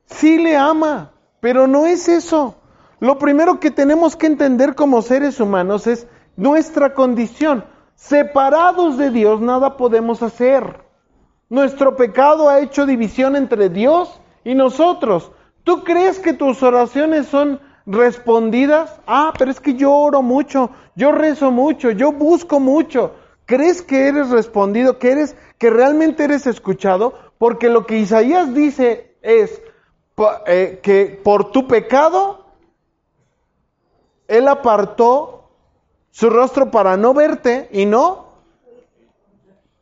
[0.05, 2.55] Sí le ama, pero no es eso.
[2.99, 7.63] Lo primero que tenemos que entender como seres humanos es nuestra condición.
[7.99, 10.79] Separados de Dios nada podemos hacer.
[11.49, 15.31] Nuestro pecado ha hecho división entre Dios y nosotros.
[15.65, 18.97] ¿Tú crees que tus oraciones son respondidas?
[19.05, 23.15] Ah, pero es que yo oro mucho, yo rezo mucho, yo busco mucho.
[23.45, 27.13] ¿Crees que eres respondido, que eres que realmente eres escuchado?
[27.37, 29.61] Porque lo que Isaías dice es
[30.47, 32.45] eh, que por tu pecado
[34.29, 35.38] él apartó
[36.11, 38.27] su rostro para no verte y no,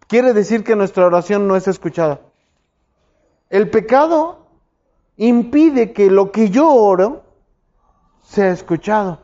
[0.08, 2.22] quiere decir que nuestra oración no es escuchada.
[3.50, 4.48] El pecado
[5.18, 7.24] impide que lo que yo oro
[8.24, 9.20] sea escuchado.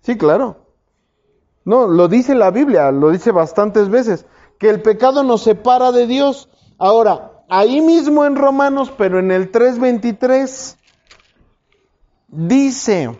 [0.00, 0.56] Sí, claro.
[1.64, 4.26] No, lo dice la Biblia, lo dice bastantes veces,
[4.58, 6.50] que el pecado nos separa de Dios.
[6.76, 10.76] Ahora, ahí mismo en Romanos, pero en el 3.23,
[12.28, 13.16] dice,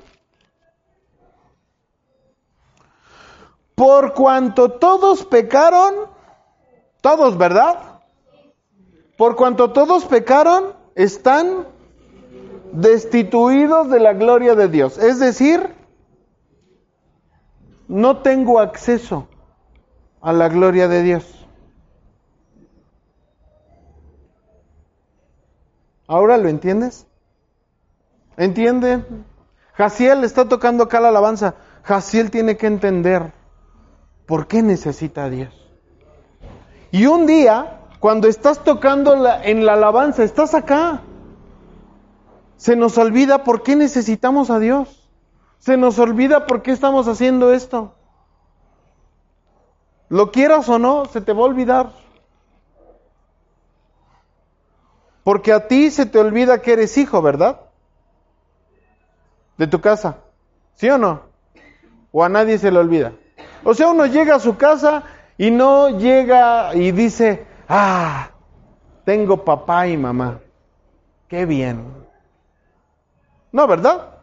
[3.74, 5.94] por cuanto todos pecaron,
[7.00, 8.00] todos, ¿verdad?
[9.18, 11.66] Por cuanto todos pecaron, están
[12.72, 14.98] destituidos de la gloria de Dios.
[14.98, 15.74] Es decir,
[17.88, 19.28] no tengo acceso
[20.20, 21.43] a la gloria de Dios.
[26.06, 27.06] ¿Ahora lo entiendes?
[28.36, 29.04] ¿Entiende?
[29.72, 31.54] Jaciel está tocando acá la alabanza.
[31.82, 33.32] Jaciel tiene que entender
[34.26, 35.50] por qué necesita a Dios.
[36.90, 41.02] Y un día, cuando estás tocando en la alabanza, estás acá.
[42.56, 45.10] Se nos olvida por qué necesitamos a Dios.
[45.58, 47.94] Se nos olvida por qué estamos haciendo esto.
[50.10, 52.03] Lo quieras o no, se te va a olvidar.
[55.24, 57.58] Porque a ti se te olvida que eres hijo, ¿verdad?
[59.56, 60.18] De tu casa.
[60.74, 61.22] ¿Sí o no?
[62.12, 63.12] O a nadie se le olvida.
[63.64, 65.02] O sea, uno llega a su casa
[65.38, 68.28] y no llega y dice, ah,
[69.06, 70.40] tengo papá y mamá.
[71.26, 71.82] Qué bien.
[73.50, 74.18] No, ¿verdad?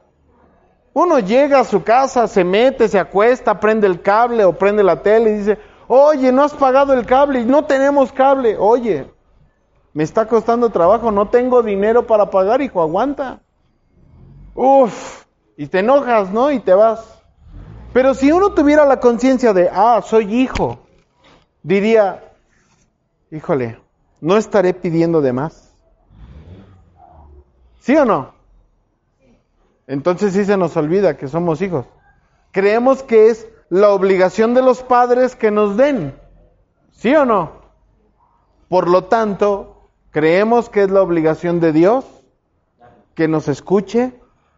[0.94, 5.02] Uno llega a su casa, se mete, se acuesta, prende el cable o prende la
[5.02, 8.56] tele y dice, oye, no has pagado el cable y no tenemos cable.
[8.60, 9.10] Oye,
[9.94, 13.42] me está costando trabajo, no tengo dinero para pagar, hijo, aguanta.
[14.56, 15.26] Uf,
[15.58, 16.50] y te enojas, ¿no?
[16.52, 17.22] Y te vas.
[17.92, 20.80] Pero si uno tuviera la conciencia de, ah, soy hijo,
[21.62, 22.24] diría,
[23.32, 23.80] híjole,
[24.22, 25.74] no estaré pidiendo de más.
[27.82, 28.34] ¿Sí o no?
[29.88, 31.86] Entonces sí se nos olvida que somos hijos.
[32.54, 36.16] Creemos que es la obligación de los padres que nos den.
[36.94, 37.52] ¿Sí o no?
[38.70, 39.81] Por lo tanto,
[40.12, 42.06] Creemos que es la obligación de Dios
[43.16, 44.12] que nos escuche,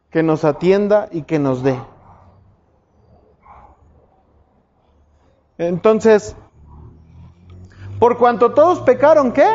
[0.10, 1.80] que nos atienda y que nos dé.
[5.60, 6.36] Entonces,
[8.00, 9.46] por cuanto todos pecaron, ¿qué?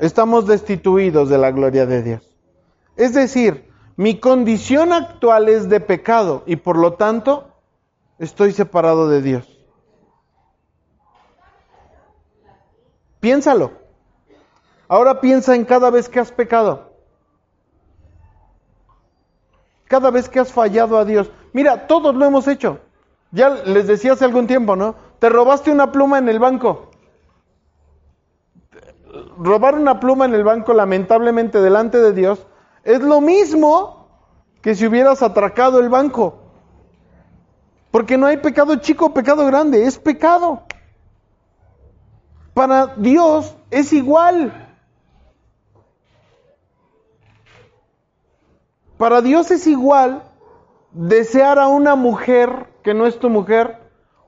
[0.00, 2.36] Estamos destituidos de la gloria de Dios.
[2.96, 7.48] Es decir, mi condición actual es de pecado y por lo tanto
[8.20, 9.51] estoy separado de Dios.
[13.22, 13.70] Piénsalo.
[14.88, 16.90] Ahora piensa en cada vez que has pecado.
[19.86, 21.30] Cada vez que has fallado a Dios.
[21.52, 22.80] Mira, todos lo hemos hecho.
[23.30, 24.96] Ya les decía hace algún tiempo, ¿no?
[25.20, 26.90] Te robaste una pluma en el banco.
[29.38, 32.44] Robar una pluma en el banco, lamentablemente, delante de Dios,
[32.82, 34.08] es lo mismo
[34.62, 36.38] que si hubieras atracado el banco.
[37.92, 40.64] Porque no hay pecado chico, pecado grande, es pecado
[42.54, 44.68] para Dios es igual.
[48.96, 50.22] Para Dios es igual
[50.92, 53.78] desear a una mujer que no es tu mujer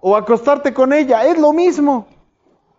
[0.01, 2.07] o acostarte con ella, es lo mismo.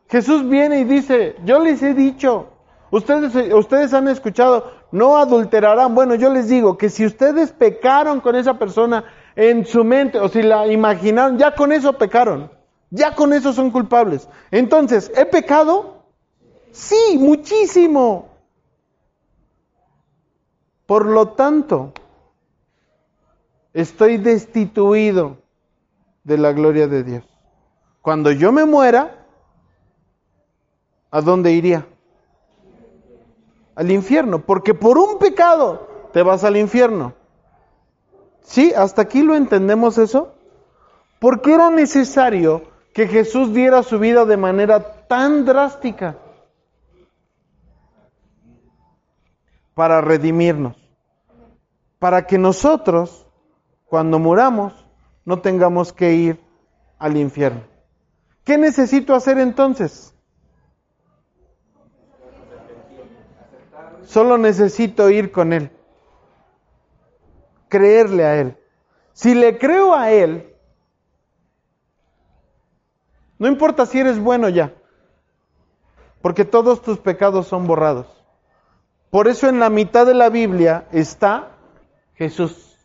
[0.09, 2.47] Jesús viene y dice, yo les he dicho,
[2.91, 5.95] ustedes, ustedes han escuchado, no adulterarán.
[5.95, 10.27] Bueno, yo les digo que si ustedes pecaron con esa persona en su mente o
[10.27, 12.51] si la imaginaron, ya con eso pecaron.
[12.89, 14.29] Ya con eso son culpables.
[14.51, 16.03] Entonces, ¿he pecado?
[16.71, 18.29] Sí, muchísimo.
[20.85, 21.93] Por lo tanto,
[23.73, 25.37] estoy destituido
[26.23, 27.23] de la gloria de Dios.
[28.01, 29.25] Cuando yo me muera,
[31.09, 31.87] ¿a dónde iría?
[33.73, 37.13] Al infierno, porque por un pecado te vas al infierno.
[38.43, 38.71] ¿Sí?
[38.77, 40.35] ¿Hasta aquí lo entendemos eso?
[41.19, 42.61] Porque era necesario
[42.95, 46.15] que Jesús diera su vida de manera tan drástica
[49.73, 50.77] para redimirnos,
[51.99, 53.27] para que nosotros,
[53.87, 54.71] cuando muramos,
[55.25, 56.39] no tengamos que ir
[56.97, 57.63] al infierno.
[58.45, 60.15] ¿Qué necesito hacer entonces?
[64.05, 65.69] Solo necesito ir con Él,
[67.67, 68.57] creerle a Él.
[69.11, 70.54] Si le creo a Él,
[73.37, 74.73] no importa si eres bueno ya,
[76.21, 78.07] porque todos tus pecados son borrados.
[79.09, 81.49] Por eso en la mitad de la Biblia está
[82.15, 82.77] Jesús.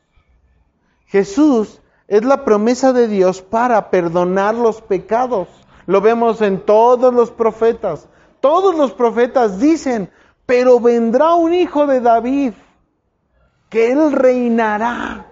[1.06, 5.48] Jesús es la promesa de Dios para perdonar los pecados.
[5.86, 8.08] Lo vemos en todos los profetas.
[8.40, 10.10] Todos los profetas dicen,
[10.46, 12.52] pero vendrá un hijo de David,
[13.68, 15.26] que él reinará.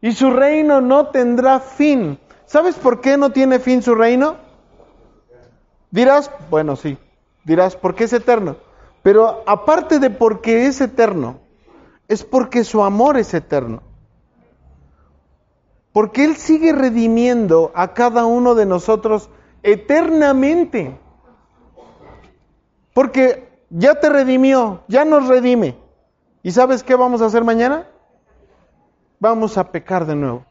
[0.00, 2.18] Y su reino no tendrá fin.
[2.52, 4.36] ¿Sabes por qué no tiene fin su reino?
[5.90, 6.98] Dirás, bueno, sí,
[7.44, 8.56] dirás, porque es eterno.
[9.02, 11.40] Pero aparte de porque es eterno,
[12.08, 13.82] es porque su amor es eterno.
[15.94, 19.30] Porque Él sigue redimiendo a cada uno de nosotros
[19.62, 21.00] eternamente.
[22.92, 25.74] Porque ya te redimió, ya nos redime.
[26.42, 27.86] ¿Y sabes qué vamos a hacer mañana?
[29.20, 30.44] Vamos a pecar de nuevo.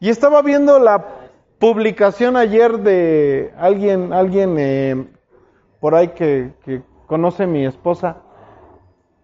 [0.00, 1.06] Y estaba viendo la
[1.58, 5.06] publicación ayer de alguien, alguien eh,
[5.80, 6.52] por ahí que,
[7.06, 8.16] conoce mi esposa,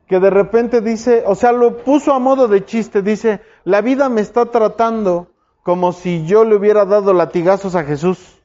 [0.07, 4.09] que de repente dice, o sea, lo puso a modo de chiste, dice, la vida
[4.09, 5.29] me está tratando
[5.63, 8.39] como si yo le hubiera dado latigazos a Jesús.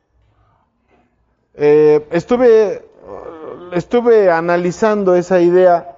[1.55, 2.87] Eh, estuve,
[3.73, 5.95] estuve analizando esa idea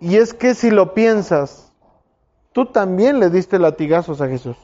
[0.00, 1.72] y es que si lo piensas,
[2.52, 4.56] tú también le diste latigazos a Jesús.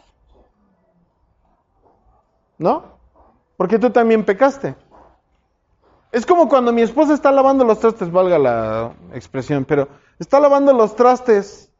[2.60, 2.98] ¿No?
[3.56, 4.74] Porque tú también pecaste.
[6.12, 9.88] Es como cuando mi esposa está lavando los trastes, valga la expresión, pero
[10.18, 11.70] está lavando los trastes,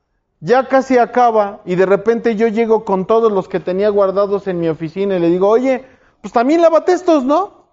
[0.41, 4.59] ya casi acaba y de repente yo llego con todos los que tenía guardados en
[4.59, 5.85] mi oficina y le digo, oye,
[6.23, 7.67] pues también lávate estos, ¿no?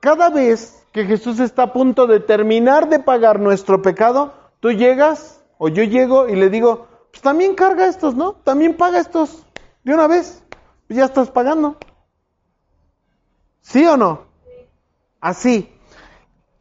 [0.00, 5.44] Cada vez que Jesús está a punto de terminar de pagar nuestro pecado, tú llegas
[5.58, 8.32] o yo llego y le digo, pues también carga estos, ¿no?
[8.32, 9.44] También paga estos
[9.84, 10.42] de una vez
[10.96, 11.76] ya estás pagando.
[13.60, 14.20] ¿Sí o no?
[15.20, 15.72] Así.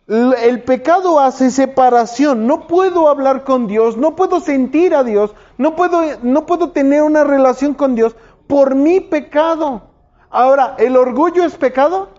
[0.07, 2.47] El pecado hace separación.
[2.47, 7.03] No puedo hablar con Dios, no puedo sentir a Dios, no puedo, no puedo tener
[7.03, 8.15] una relación con Dios
[8.47, 9.83] por mi pecado.
[10.29, 12.09] Ahora, ¿el orgullo es pecado?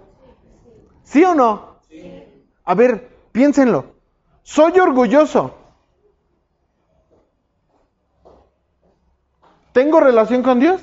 [1.03, 1.77] ¿Sí o no?
[2.65, 3.95] A ver, piénsenlo.
[4.43, 5.55] Soy orgulloso.
[9.73, 10.81] ¿Tengo relación con Dios?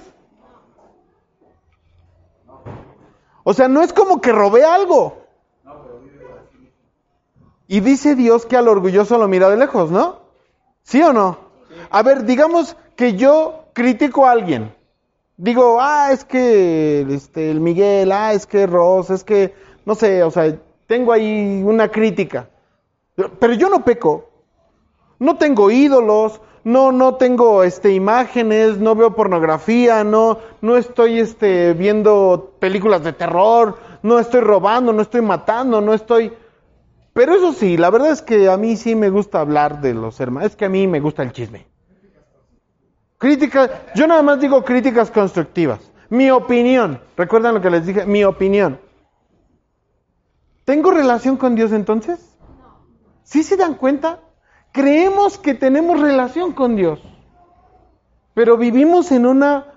[3.48, 5.20] O sea, no es como que robé algo.
[7.68, 10.18] Y dice Dios que al orgulloso lo mira de lejos, ¿no?
[10.82, 11.38] ¿Sí o no?
[11.92, 14.74] A ver, digamos que yo critico a alguien.
[15.38, 19.54] Digo, ah, es que este, el Miguel, ah, es que Ross, es que,
[19.86, 22.50] no sé, o sea, tengo ahí una crítica.
[23.40, 24.28] Pero yo no peco.
[25.20, 31.74] No tengo ídolos, no, no tengo este, imágenes, no veo pornografía, no, no estoy este,
[31.74, 36.34] viendo películas de terror, no estoy robando, no estoy matando, no estoy...
[37.14, 40.20] Pero eso sí, la verdad es que a mí sí me gusta hablar de los
[40.20, 41.68] hermanos, es que a mí me gusta el chisme.
[43.20, 45.80] Críticas, yo nada más digo críticas constructivas.
[46.10, 48.80] Mi opinión, recuerdan lo que les dije, mi opinión.
[50.66, 52.36] ¿Tengo relación con Dios entonces?
[53.24, 54.18] ¿Sí se dan cuenta?
[54.76, 57.00] creemos que tenemos relación con Dios,
[58.34, 59.68] pero vivimos en una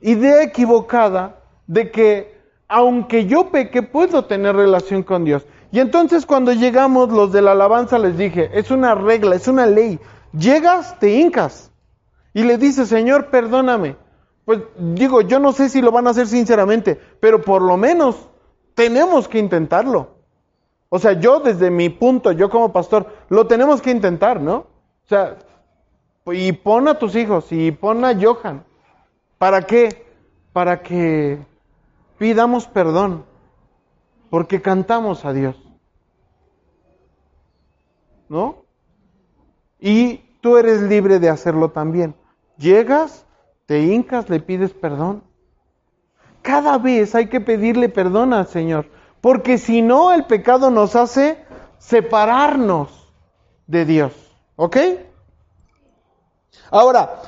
[0.00, 5.44] idea equivocada de que aunque yo peque puedo tener relación con Dios.
[5.72, 9.66] Y entonces cuando llegamos los de la alabanza les dije, es una regla, es una
[9.66, 10.00] ley.
[10.32, 11.70] Llegas, te hincas
[12.32, 13.96] y le dices, Señor, perdóname.
[14.46, 18.16] Pues digo, yo no sé si lo van a hacer sinceramente, pero por lo menos
[18.74, 20.21] tenemos que intentarlo.
[20.94, 24.56] O sea, yo desde mi punto, yo como pastor, lo tenemos que intentar, ¿no?
[24.56, 25.38] O sea,
[26.26, 28.62] y pon a tus hijos, y pon a Johan.
[29.38, 30.04] ¿Para qué?
[30.52, 31.38] Para que
[32.18, 33.24] pidamos perdón,
[34.28, 35.56] porque cantamos a Dios.
[38.28, 38.62] ¿No?
[39.80, 42.14] Y tú eres libre de hacerlo también.
[42.58, 43.24] Llegas,
[43.64, 45.22] te hincas, le pides perdón.
[46.42, 48.84] Cada vez hay que pedirle perdón al Señor
[49.22, 51.38] porque si no, el pecado nos hace
[51.78, 52.90] separarnos
[53.68, 54.12] de Dios.
[54.56, 54.76] ¿Ok?
[56.70, 57.22] Ahora,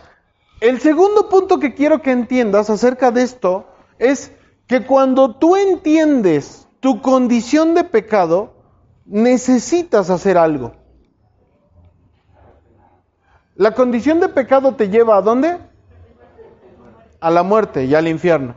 [0.61, 3.67] el segundo punto que quiero que entiendas acerca de esto
[3.99, 4.33] es
[4.67, 8.55] que cuando tú entiendes tu condición de pecado,
[9.07, 10.75] necesitas hacer algo.
[13.55, 15.59] La condición de pecado te lleva a dónde?
[17.21, 18.57] A la muerte y al infierno.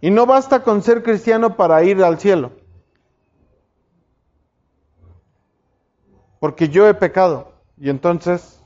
[0.00, 2.52] Y no basta con ser cristiano para ir al cielo.
[6.38, 8.60] Porque yo he pecado y entonces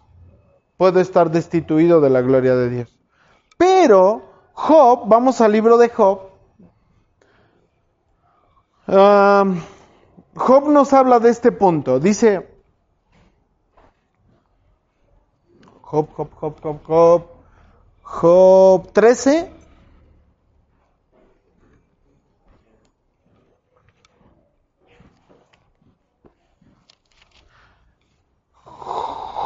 [0.76, 2.98] puedo estar destituido de la gloria de Dios.
[3.56, 4.22] Pero
[4.54, 6.30] Job, vamos al libro de Job.
[8.88, 9.44] Ah,
[10.34, 12.00] Job nos habla de este punto.
[12.00, 12.48] Dice,
[15.82, 17.26] Job, Job, Job, Job, Job,
[18.02, 19.59] Job 13,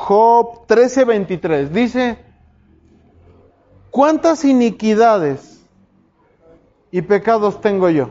[0.07, 2.19] Job 13:23 dice,
[3.91, 5.65] ¿cuántas iniquidades
[6.91, 8.11] y pecados tengo yo?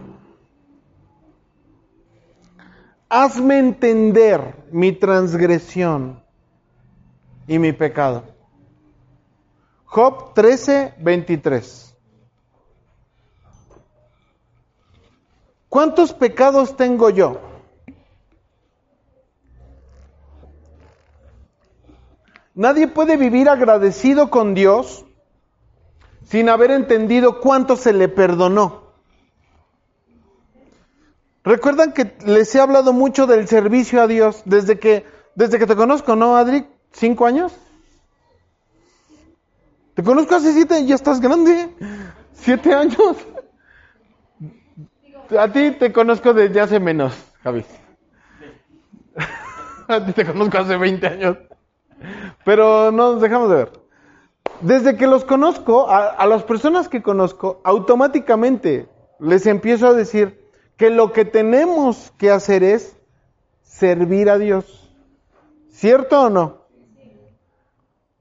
[3.10, 6.24] Hazme entender mi transgresión
[7.48, 8.24] y mi pecado.
[9.86, 11.96] Job 13:23.
[15.70, 17.53] ¿Cuántos pecados tengo yo?
[22.56, 25.06] Nadie puede vivir agradecido con Dios
[26.28, 28.84] sin haber entendido cuánto se le perdonó.
[31.44, 35.76] Recuerdan que les he hablado mucho del servicio a Dios desde que, desde que te
[35.76, 36.66] conozco, ¿no, Adri?
[36.92, 37.54] ¿Cinco años?
[39.96, 41.70] Te conozco hace siete, ya estás grande.
[42.34, 43.18] Siete años.
[45.38, 47.66] A ti te conozco desde hace menos, Javi.
[49.88, 51.38] A ti te conozco hace 20 años.
[52.46, 53.72] Pero no nos dejamos de ver.
[54.62, 58.88] Desde que los conozco, a, las personas que conozco, automáticamente
[59.20, 60.44] les empiezo a decir
[60.78, 62.98] que lo que tenemos que hacer es
[63.62, 64.94] servir a Dios.
[65.70, 66.64] ¿Cierto o no?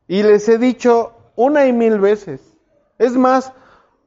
[0.08, 2.40] Y les he dicho una y mil veces.
[2.98, 3.52] Es más,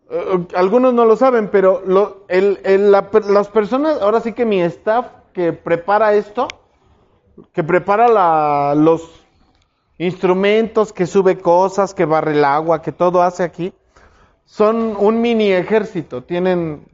[0.09, 5.51] eh, algunos no lo saben, pero lo, las personas, ahora sí que mi staff que
[5.53, 6.47] prepara esto,
[7.53, 9.24] que prepara la, los
[9.97, 13.73] instrumentos, que sube cosas, que barre el agua, que todo hace aquí,
[14.45, 16.87] son un mini ejército, tienen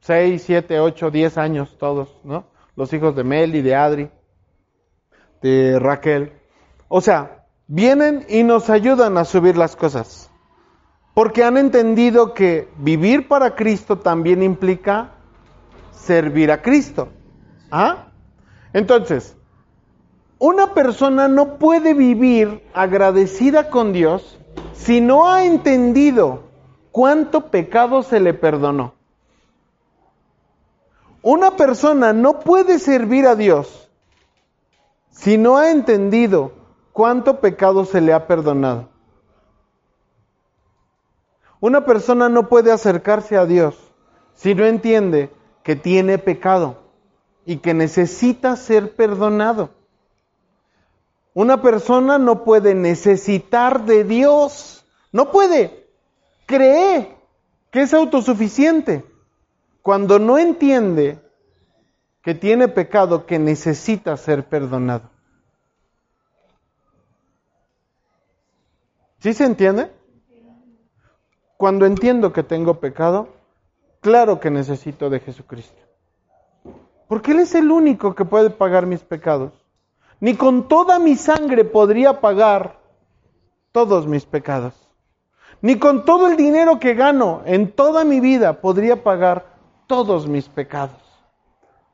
[0.00, 2.46] 6, 7, 8, 10 años todos, ¿no?
[2.76, 4.10] Los hijos de Meli, de Adri,
[5.42, 6.32] de Raquel.
[6.88, 10.30] O sea, vienen y nos ayudan a subir las cosas,
[11.14, 15.12] porque han entendido que vivir para Cristo también implica
[15.90, 17.08] servir a Cristo.
[17.70, 18.12] ¿Ah?
[18.72, 19.36] Entonces,
[20.40, 24.38] una persona no puede vivir agradecida con Dios
[24.72, 26.42] si no ha entendido
[26.92, 28.94] cuánto pecado se le perdonó.
[31.22, 33.90] Una persona no puede servir a Dios
[35.10, 36.52] si no ha entendido
[36.92, 38.88] cuánto pecado se le ha perdonado.
[41.58, 43.76] Una persona no puede acercarse a Dios
[44.34, 45.30] si no entiende
[45.64, 46.76] que tiene pecado
[47.44, 49.70] y que necesita ser perdonado.
[51.38, 54.84] Una persona no puede necesitar de Dios.
[55.12, 55.86] No puede.
[56.46, 57.14] Cree
[57.70, 59.04] que es autosuficiente.
[59.80, 61.20] Cuando no entiende
[62.22, 65.10] que tiene pecado, que necesita ser perdonado.
[69.20, 69.92] ¿Sí se entiende?
[71.56, 73.28] Cuando entiendo que tengo pecado,
[74.00, 75.78] claro que necesito de Jesucristo.
[77.06, 79.52] Porque Él es el único que puede pagar mis pecados
[80.20, 82.78] ni con toda mi sangre podría pagar
[83.72, 84.74] todos mis pecados.
[85.60, 89.46] Ni con todo el dinero que gano en toda mi vida podría pagar
[89.86, 90.98] todos mis pecados.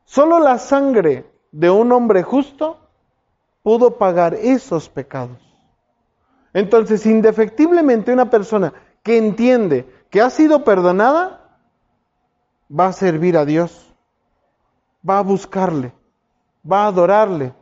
[0.05, 2.79] Solo la sangre de un hombre justo
[3.63, 5.39] pudo pagar esos pecados.
[6.53, 8.73] Entonces, indefectiblemente una persona
[9.03, 11.41] que entiende que ha sido perdonada,
[12.71, 13.93] va a servir a Dios,
[15.09, 15.93] va a buscarle,
[16.71, 17.53] va a adorarle,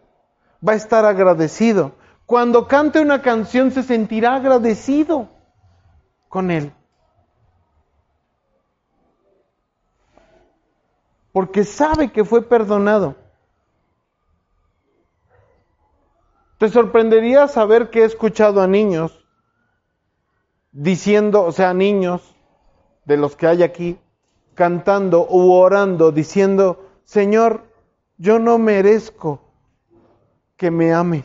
[0.67, 1.93] va a estar agradecido.
[2.27, 5.29] Cuando cante una canción se sentirá agradecido
[6.29, 6.73] con él.
[11.33, 13.17] Porque sabe que fue perdonado.
[16.59, 19.19] Te sorprendería saber que he escuchado a niños
[20.71, 22.23] diciendo, o sea, niños
[23.05, 23.99] de los que hay aquí,
[24.55, 27.65] cantando u orando, diciendo, Señor,
[28.17, 29.41] yo no merezco
[30.63, 31.25] que me ames.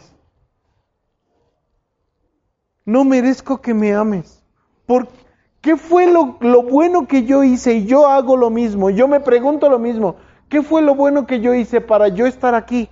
[2.85, 4.43] No merezco que me ames.
[4.87, 5.07] ¿Por
[5.61, 7.75] qué fue lo, bueno que yo hice?
[7.75, 8.89] Y yo hago lo mismo.
[8.89, 10.15] Yo me pregunto lo mismo.
[10.49, 12.89] ¿Qué fue lo bueno que yo hice para yo estar aquí?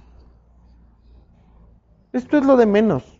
[2.13, 3.19] Esto es lo de menos.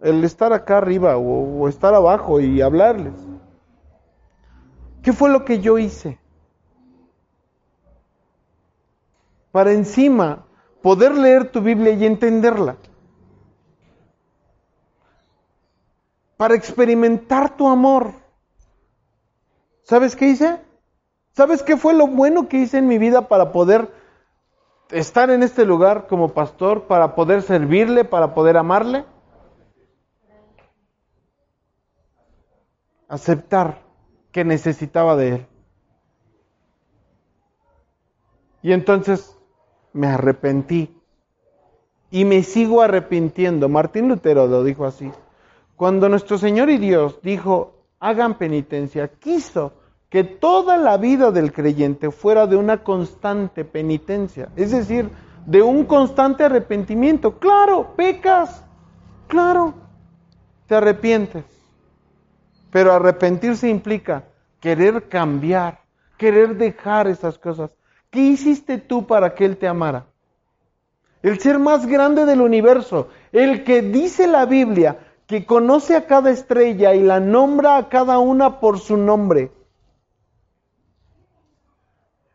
[0.00, 3.14] El estar acá arriba o estar abajo y hablarles.
[5.00, 6.18] ¿Qué fue lo que yo hice?
[9.52, 10.44] Para encima
[10.82, 12.76] poder leer tu Biblia y entenderla.
[16.36, 18.12] Para experimentar tu amor.
[19.82, 20.60] ¿Sabes qué hice?
[21.32, 23.92] ¿Sabes qué fue lo bueno que hice en mi vida para poder
[24.90, 29.04] estar en este lugar como pastor, para poder servirle, para poder amarle?
[33.08, 33.82] Aceptar
[34.30, 35.46] que necesitaba de él.
[38.62, 39.37] Y entonces
[39.92, 40.94] me arrepentí
[42.10, 43.68] y me sigo arrepintiendo.
[43.68, 45.10] Martín Lutero lo dijo así.
[45.76, 49.72] Cuando nuestro Señor y Dios dijo, hagan penitencia, quiso
[50.08, 55.10] que toda la vida del creyente fuera de una constante penitencia, es decir,
[55.46, 57.38] de un constante arrepentimiento.
[57.38, 58.64] Claro, pecas,
[59.28, 59.74] claro,
[60.66, 61.44] te arrepientes.
[62.70, 64.24] Pero arrepentirse implica
[64.60, 65.80] querer cambiar,
[66.16, 67.70] querer dejar esas cosas,
[68.10, 70.06] ¿Qué hiciste tú para que Él te amara?
[71.22, 76.30] El ser más grande del universo, el que dice la Biblia, que conoce a cada
[76.30, 79.52] estrella y la nombra a cada una por su nombre.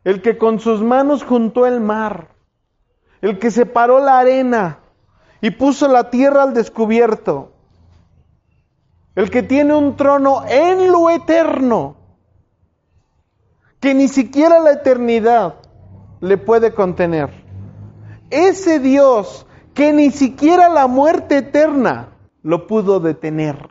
[0.04, 2.28] El que con sus manos juntó el mar,
[3.20, 4.78] el que separó la arena
[5.40, 7.52] y puso la tierra al descubierto,
[9.16, 11.96] el que tiene un trono en lo eterno,
[13.80, 15.56] que ni siquiera la eternidad
[16.24, 17.30] le puede contener.
[18.30, 23.68] Ese Dios que ni siquiera la muerte eterna lo pudo detener.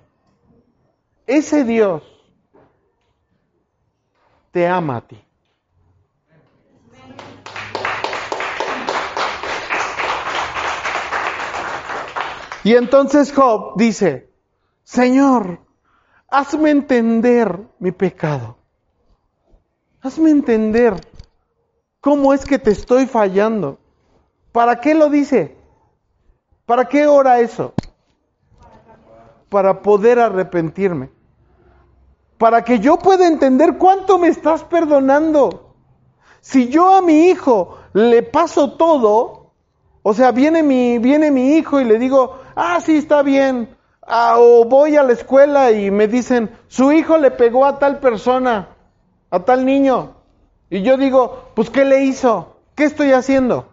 [1.25, 2.03] Ese Dios
[4.51, 5.19] te ama a ti.
[12.65, 14.29] Y entonces Job dice,
[14.83, 15.59] Señor,
[16.29, 18.57] hazme entender mi pecado.
[20.01, 20.93] Hazme entender
[22.03, 23.77] ¿Cómo es que te estoy fallando?
[24.51, 25.55] ¿Para qué lo dice?
[26.65, 27.73] ¿Para qué ora eso?
[29.47, 31.11] Para poder arrepentirme.
[32.37, 35.75] Para que yo pueda entender cuánto me estás perdonando.
[36.41, 39.53] Si yo a mi hijo le paso todo,
[40.01, 43.77] o sea, viene mi, viene mi hijo y le digo, ah, sí, está bien.
[44.01, 47.99] Ah, o voy a la escuela y me dicen, su hijo le pegó a tal
[48.01, 48.75] persona,
[49.31, 50.15] a tal niño.
[50.69, 52.55] Y yo digo, pues ¿qué le hizo?
[52.75, 53.67] ¿Qué estoy haciendo?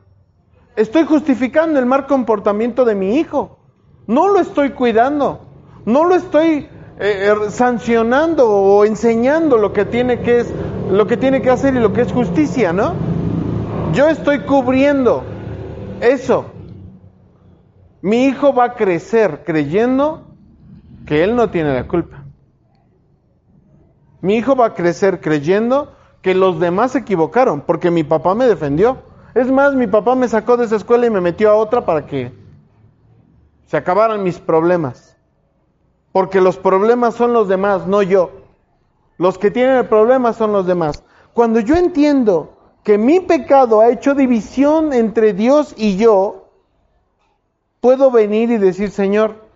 [0.76, 3.58] Estoy justificando el mal comportamiento de mi hijo.
[4.06, 5.40] No lo estoy cuidando.
[5.84, 6.68] No lo estoy
[6.98, 10.52] eh, eh, sancionando o enseñando lo que tiene que es
[10.90, 12.94] lo que tiene que hacer y lo que es justicia, ¿no?
[13.94, 15.22] Yo estoy cubriendo
[16.00, 16.46] eso.
[18.02, 20.24] Mi hijo va a crecer creyendo
[21.06, 22.24] que él no tiene la culpa.
[24.20, 25.90] Mi hijo va a crecer creyendo
[26.22, 28.98] que los demás se equivocaron, porque mi papá me defendió.
[29.34, 32.06] Es más, mi papá me sacó de esa escuela y me metió a otra para
[32.06, 32.32] que
[33.66, 35.16] se acabaran mis problemas.
[36.12, 38.32] Porque los problemas son los demás, no yo.
[39.16, 41.04] Los que tienen el problema son los demás.
[41.32, 46.48] Cuando yo entiendo que mi pecado ha hecho división entre Dios y yo,
[47.80, 49.46] puedo venir y decir, Señor,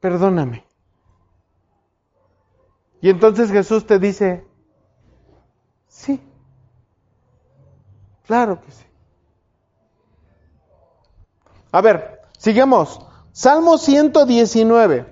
[0.00, 0.64] perdóname.
[3.00, 4.44] Y entonces Jesús te dice,
[6.00, 6.18] Sí.
[8.26, 8.84] Claro que sí.
[11.72, 12.98] A ver, sigamos.
[13.32, 15.06] Salmo 119.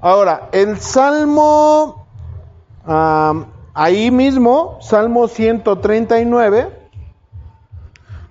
[0.00, 2.06] Ahora, el Salmo,
[2.86, 6.70] ah, ahí mismo, Salmo 139,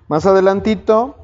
[0.08, 1.16] más adelantito.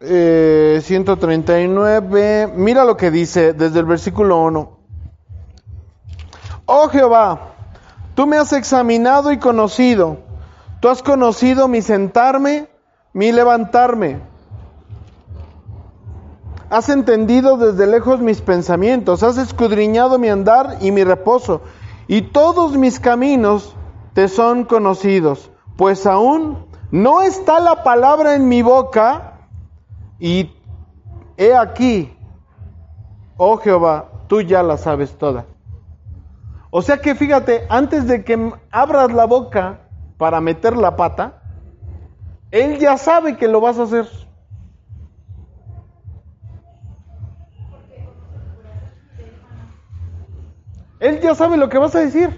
[0.00, 1.52] 139.
[2.42, 4.70] Eh, Mira lo que dice desde el versículo 1.
[6.66, 7.54] Oh Jehová,
[8.14, 10.18] tú me has examinado y conocido.
[10.80, 12.68] Tú has conocido mi sentarme,
[13.14, 14.20] mi levantarme.
[16.68, 19.22] Has entendido desde lejos mis pensamientos.
[19.22, 21.62] Has escudriñado mi andar y mi reposo
[22.06, 23.74] y todos mis caminos
[24.12, 29.48] te son conocidos, pues aún no está la palabra en mi boca
[30.18, 30.52] y
[31.36, 32.16] he aquí,
[33.36, 35.46] oh Jehová, tú ya la sabes toda.
[36.70, 39.80] O sea que fíjate, antes de que abras la boca
[40.18, 41.42] para meter la pata,
[42.50, 44.08] Él ya sabe que lo vas a hacer.
[51.00, 52.30] Él ya sabe lo que vas a decir.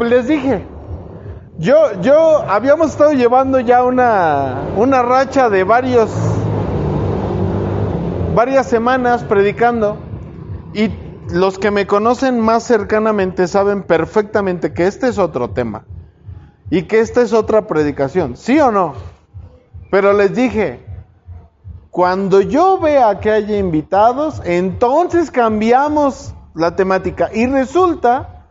[0.00, 0.64] Les dije,
[1.58, 6.10] yo, yo habíamos estado llevando ya una, una racha de varios,
[8.34, 9.98] varias semanas predicando
[10.72, 10.90] y
[11.28, 15.84] los que me conocen más cercanamente saben perfectamente que este es otro tema
[16.70, 18.94] y que esta es otra predicación, ¿sí o no?
[19.90, 20.85] Pero les dije,
[21.96, 27.30] cuando yo vea que haya invitados, entonces cambiamos la temática.
[27.32, 28.42] Y resulta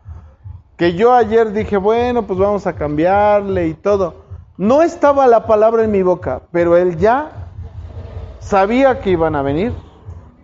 [0.78, 4.26] que yo ayer dije, bueno, pues vamos a cambiarle y todo.
[4.58, 7.50] No estaba la palabra en mi boca, pero él ya
[8.40, 9.74] sabía que iban a venir.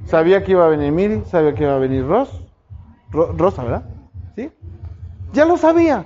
[0.06, 2.30] Sabía que iba a venir Miri, sabía que iba a venir Ross,
[3.12, 3.86] Rosa, ¿verdad?
[4.36, 4.52] ¿Sí?
[5.34, 6.06] Ya lo sabía.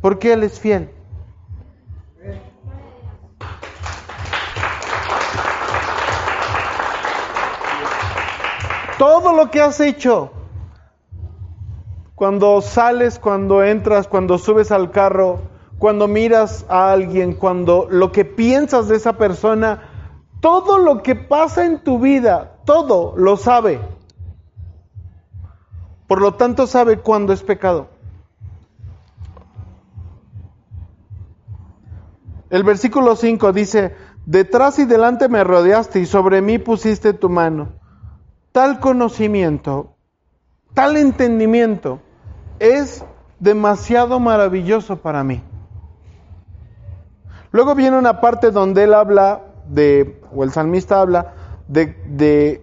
[0.00, 0.88] Porque él es fiel.
[8.98, 10.32] todo lo que has hecho.
[12.16, 15.38] Cuando sales, cuando entras, cuando subes al carro,
[15.78, 19.84] cuando miras a alguien, cuando lo que piensas de esa persona,
[20.40, 23.78] todo lo que pasa en tu vida, todo lo sabe.
[26.08, 27.86] Por lo tanto, sabe cuándo es pecado.
[32.50, 33.94] El versículo 5 dice,
[34.26, 37.77] detrás y delante me rodeaste y sobre mí pusiste tu mano
[38.52, 39.94] tal conocimiento,
[40.74, 42.00] tal entendimiento
[42.58, 43.04] es
[43.38, 45.42] demasiado maravilloso para mí.
[47.50, 51.32] Luego viene una parte donde él habla de, o el salmista habla,
[51.68, 52.62] de,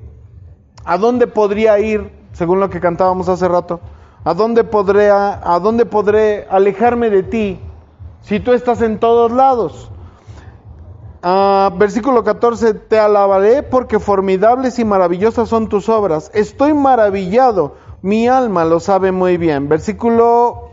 [0.83, 3.79] a dónde podría ir, según lo que cantábamos hace rato,
[4.23, 7.59] a dónde, podré, a, a dónde podré alejarme de ti
[8.21, 9.91] si tú estás en todos lados.
[11.27, 16.29] Ah, versículo 14, te alabaré porque formidables y maravillosas son tus obras.
[16.35, 19.67] Estoy maravillado, mi alma lo sabe muy bien.
[19.67, 20.69] Versículo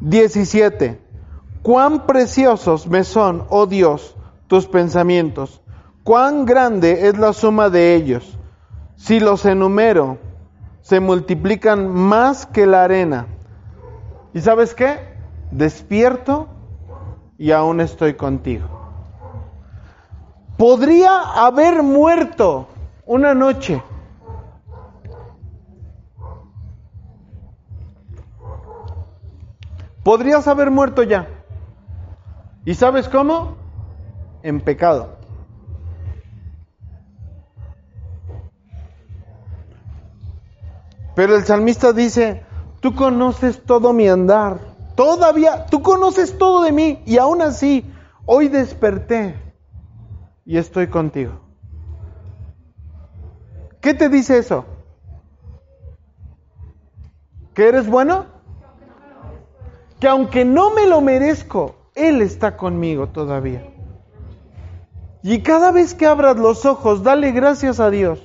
[0.00, 0.98] 17,
[1.62, 4.16] cuán preciosos me son, oh Dios,
[4.48, 5.62] tus pensamientos,
[6.02, 8.40] cuán grande es la suma de ellos.
[8.96, 10.18] Si los enumero,
[10.80, 13.28] se multiplican más que la arena.
[14.34, 14.96] ¿Y sabes qué?
[15.52, 16.48] Despierto
[17.38, 18.66] y aún estoy contigo.
[20.56, 22.68] Podría haber muerto
[23.06, 23.82] una noche.
[30.04, 31.26] Podrías haber muerto ya.
[32.64, 33.56] ¿Y sabes cómo?
[34.42, 35.16] En pecado.
[41.14, 42.42] Pero el salmista dice,
[42.80, 44.58] tú conoces todo mi andar
[44.94, 47.84] Todavía, tú conoces todo de mí y aún así,
[48.26, 49.34] hoy desperté
[50.44, 51.40] y estoy contigo.
[53.80, 54.64] ¿Qué te dice eso?
[57.54, 58.26] ¿Que eres bueno?
[59.98, 63.68] Que aunque no me lo merezco, Él está conmigo todavía.
[65.22, 68.20] Y cada vez que abras los ojos, dale gracias a Dios.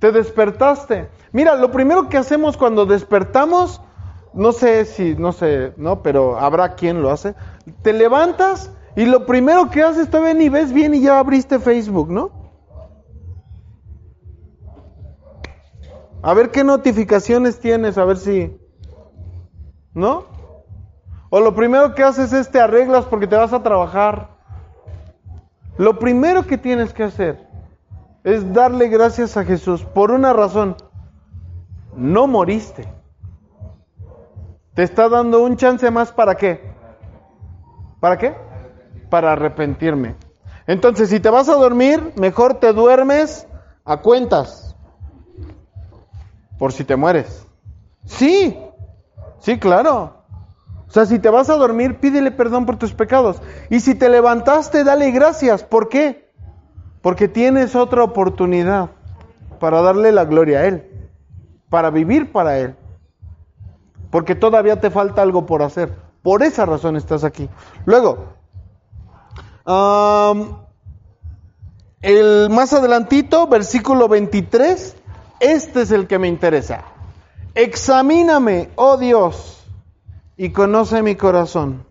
[0.00, 1.08] Te despertaste.
[1.32, 3.80] Mira, lo primero que hacemos cuando despertamos
[4.34, 6.02] no sé si, no sé, ¿no?
[6.02, 7.34] Pero habrá quien lo hace.
[7.82, 11.60] Te levantas y lo primero que haces, te ven y ves bien y ya abriste
[11.60, 12.30] Facebook, ¿no?
[16.22, 18.56] A ver qué notificaciones tienes, a ver si...
[19.92, 20.24] ¿No?
[21.30, 24.30] O lo primero que haces es te arreglas porque te vas a trabajar.
[25.76, 27.46] Lo primero que tienes que hacer
[28.24, 30.76] es darle gracias a Jesús por una razón.
[31.94, 32.86] No moriste.
[34.74, 36.60] Te está dando un chance más para qué?
[38.00, 38.34] ¿Para qué?
[39.08, 40.16] Para arrepentirme.
[40.66, 43.46] Entonces, si te vas a dormir, mejor te duermes
[43.84, 44.74] a cuentas.
[46.58, 47.46] Por si te mueres.
[48.04, 48.58] Sí,
[49.38, 50.24] sí, claro.
[50.88, 53.40] O sea, si te vas a dormir, pídele perdón por tus pecados.
[53.70, 55.62] Y si te levantaste, dale gracias.
[55.62, 56.32] ¿Por qué?
[57.00, 58.90] Porque tienes otra oportunidad
[59.60, 61.08] para darle la gloria a Él,
[61.68, 62.74] para vivir para Él
[64.14, 65.92] porque todavía te falta algo por hacer.
[66.22, 67.48] Por esa razón estás aquí.
[67.84, 68.18] Luego,
[72.04, 74.94] el más adelantito, versículo 23,
[75.40, 76.84] este es el que me interesa.
[77.56, 79.66] Examíname, oh Dios,
[80.36, 81.84] y conoce mi corazón.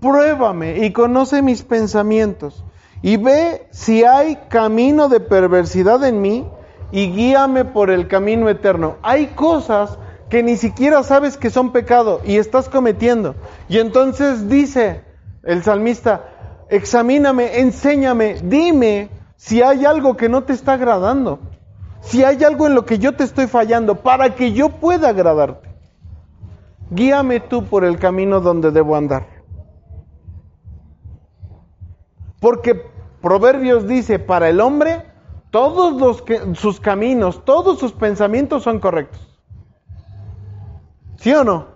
[0.00, 2.64] Pruébame y conoce mis pensamientos.
[3.02, 6.46] Y ve si hay camino de perversidad en mí
[6.92, 8.98] y guíame por el camino eterno.
[9.02, 9.98] Hay cosas
[10.28, 13.34] que ni siquiera sabes que son pecado y estás cometiendo.
[13.68, 15.04] Y entonces dice
[15.44, 16.28] el salmista,
[16.68, 21.38] examíname, enséñame, dime si hay algo que no te está agradando,
[22.00, 25.68] si hay algo en lo que yo te estoy fallando, para que yo pueda agradarte.
[26.90, 29.28] Guíame tú por el camino donde debo andar.
[32.40, 32.74] Porque
[33.20, 35.02] Proverbios dice, para el hombre,
[35.50, 39.25] todos los que, sus caminos, todos sus pensamientos son correctos.
[41.18, 41.66] ¿Sí o no?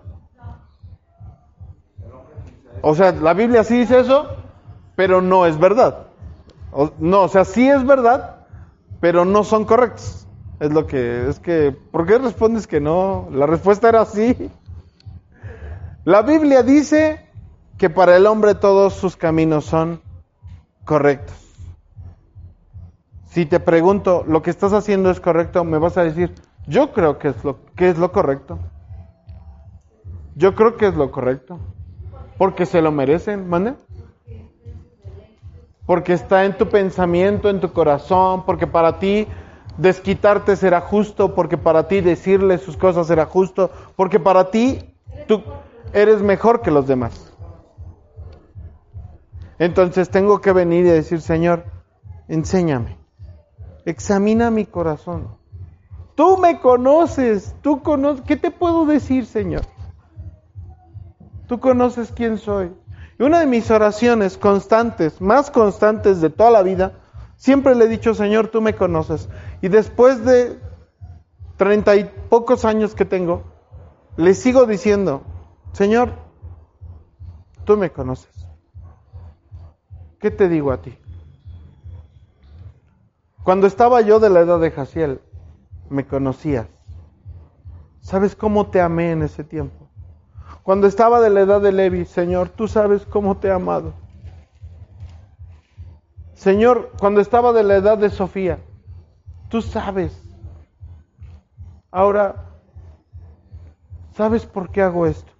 [2.81, 4.27] O sea, la Biblia sí dice eso,
[4.95, 6.07] pero no es verdad.
[6.99, 8.37] no, o sea, sí es verdad,
[8.99, 10.27] pero no son correctos.
[10.59, 13.27] Es lo que, es que, ¿por qué respondes que no?
[13.31, 14.49] La respuesta era sí.
[16.05, 17.27] La Biblia dice
[17.77, 20.01] que para el hombre todos sus caminos son
[20.85, 21.35] correctos.
[23.29, 25.63] Si te pregunto, ¿lo que estás haciendo es correcto?
[25.63, 26.33] Me vas a decir,
[26.67, 28.59] yo creo que es lo, que es lo correcto.
[30.35, 31.59] Yo creo que es lo correcto.
[32.37, 33.75] Porque se lo merecen, ¿mande?
[35.85, 39.27] Porque está en tu pensamiento, en tu corazón, porque para ti
[39.77, 44.93] desquitarte será justo, porque para ti decirle sus cosas será justo, porque para ti
[45.27, 45.43] tú
[45.93, 47.33] eres mejor que los demás.
[49.59, 51.65] Entonces tengo que venir y decir, Señor,
[52.27, 52.97] enséñame,
[53.85, 55.27] examina mi corazón.
[56.15, 59.61] Tú me conoces, tú conoces, ¿qué te puedo decir, Señor?
[61.51, 62.73] tú conoces quién soy.
[63.19, 66.93] Y una de mis oraciones constantes, más constantes de toda la vida,
[67.35, 69.27] siempre le he dicho, Señor, tú me conoces.
[69.61, 70.57] Y después de
[71.57, 73.43] treinta y pocos años que tengo,
[74.15, 75.23] le sigo diciendo,
[75.73, 76.13] Señor,
[77.65, 78.47] tú me conoces.
[80.21, 80.97] ¿Qué te digo a ti?
[83.43, 85.19] Cuando estaba yo de la edad de Jaciel,
[85.89, 86.67] me conocías.
[87.99, 89.80] ¿Sabes cómo te amé en ese tiempo?
[90.63, 93.93] Cuando estaba de la edad de Levi, Señor, tú sabes cómo te he amado.
[96.35, 98.59] Señor, cuando estaba de la edad de Sofía,
[99.49, 100.21] tú sabes.
[101.89, 102.45] Ahora,
[104.15, 105.31] ¿sabes por qué hago esto?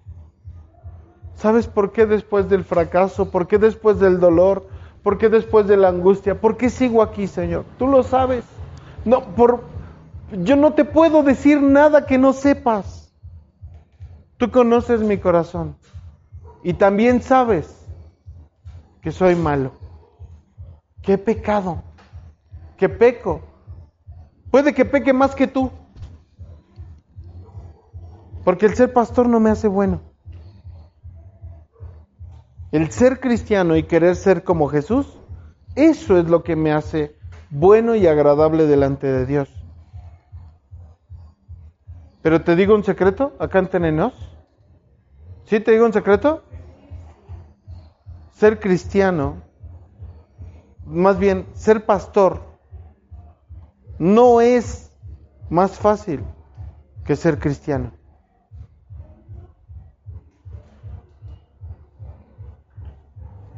[1.34, 3.30] ¿Sabes por qué después del fracaso?
[3.30, 4.66] ¿Por qué después del dolor?
[5.04, 6.40] ¿Por qué después de la angustia?
[6.40, 7.64] ¿Por qué sigo aquí, Señor?
[7.78, 8.44] Tú lo sabes.
[9.04, 9.64] No, por
[10.32, 13.01] yo no te puedo decir nada que no sepas.
[14.42, 15.76] Tú conoces mi corazón
[16.64, 17.86] y también sabes
[19.00, 19.70] que soy malo,
[21.00, 21.84] qué pecado,
[22.76, 23.40] que peco.
[24.50, 25.70] Puede que peque más que tú,
[28.44, 30.00] porque el ser pastor no me hace bueno.
[32.72, 35.20] El ser cristiano y querer ser como Jesús,
[35.76, 37.16] eso es lo que me hace
[37.48, 39.48] bueno y agradable delante de Dios.
[42.22, 43.66] Pero te digo un secreto, acá en
[45.52, 46.42] ¿Sí te digo un secreto?
[48.32, 49.42] Ser cristiano,
[50.86, 52.40] más bien ser pastor,
[53.98, 54.96] no es
[55.50, 56.24] más fácil
[57.04, 57.92] que ser cristiano.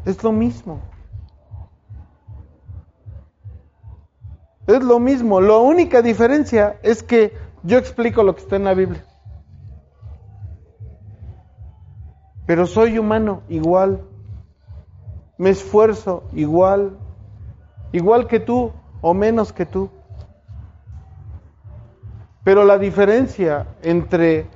[0.05, 0.81] Es lo mismo.
[4.67, 5.41] Es lo mismo.
[5.41, 7.33] La única diferencia es que
[7.63, 9.05] yo explico lo que está en la Biblia.
[12.47, 14.01] Pero soy humano igual.
[15.39, 16.99] Me esfuerzo igual.
[17.93, 19.89] Igual que tú o menos que tú.
[22.45, 24.47] Pero la diferencia entre,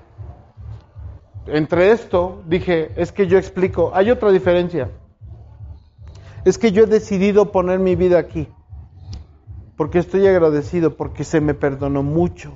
[1.47, 4.91] entre esto, dije, es que yo explico, hay otra diferencia.
[6.45, 8.49] Es que yo he decidido poner mi vida aquí.
[9.76, 12.53] Porque estoy agradecido, porque se me perdonó mucho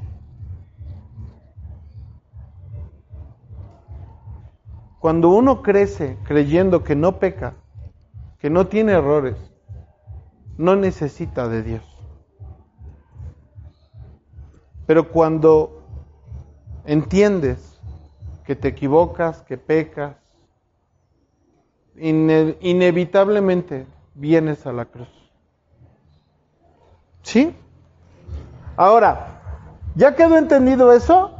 [5.02, 7.54] Cuando uno crece creyendo que no peca,
[8.38, 9.36] que no tiene errores,
[10.56, 11.82] no necesita de Dios.
[14.86, 15.82] Pero cuando
[16.86, 17.80] entiendes
[18.44, 20.14] que te equivocas, que pecas,
[21.96, 25.08] inevitablemente vienes a la cruz.
[27.22, 27.52] ¿Sí?
[28.76, 29.42] Ahora,
[29.96, 31.34] ¿ya quedó entendido eso?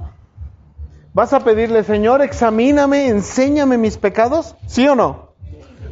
[1.14, 4.56] ¿Vas a pedirle, Señor, examíname, enséñame mis pecados?
[4.66, 5.32] ¿Sí o no?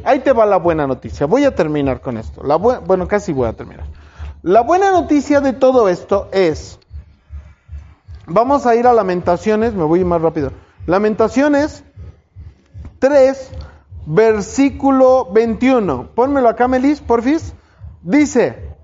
[0.03, 1.27] Ahí te va la buena noticia.
[1.27, 2.43] Voy a terminar con esto.
[2.43, 3.85] La bueno, casi voy a terminar.
[4.41, 6.79] La buena noticia de todo esto es,
[8.25, 10.53] vamos a ir a Lamentaciones, me voy más rápido.
[10.87, 11.83] Lamentaciones
[12.97, 13.51] 3,
[14.07, 16.07] versículo 21.
[16.15, 17.53] Pónmelo acá, Melis, porfis.
[18.01, 18.75] Dice,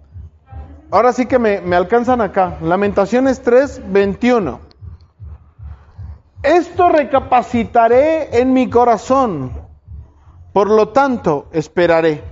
[0.91, 2.59] ahora sí que me, me alcanzan acá.
[2.61, 4.66] Lamentaciones 3, 21.
[6.43, 9.51] Esto recapacitaré en mi corazón,
[10.53, 12.23] por lo tanto esperaré.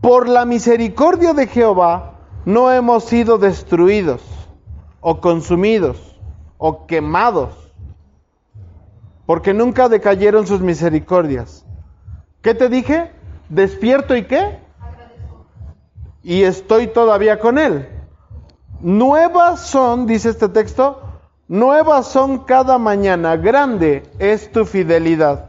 [0.00, 4.20] Por la misericordia de Jehová no hemos sido destruidos,
[5.00, 6.18] o consumidos,
[6.56, 7.50] o quemados,
[9.26, 11.64] porque nunca decayeron sus misericordias.
[12.42, 13.12] ¿Qué te dije?
[13.48, 14.58] Despierto y qué?
[16.24, 17.88] Y estoy todavía con él.
[18.80, 21.02] Nuevas son, dice este texto,
[21.48, 25.48] Nuevas son cada mañana, grande es tu fidelidad.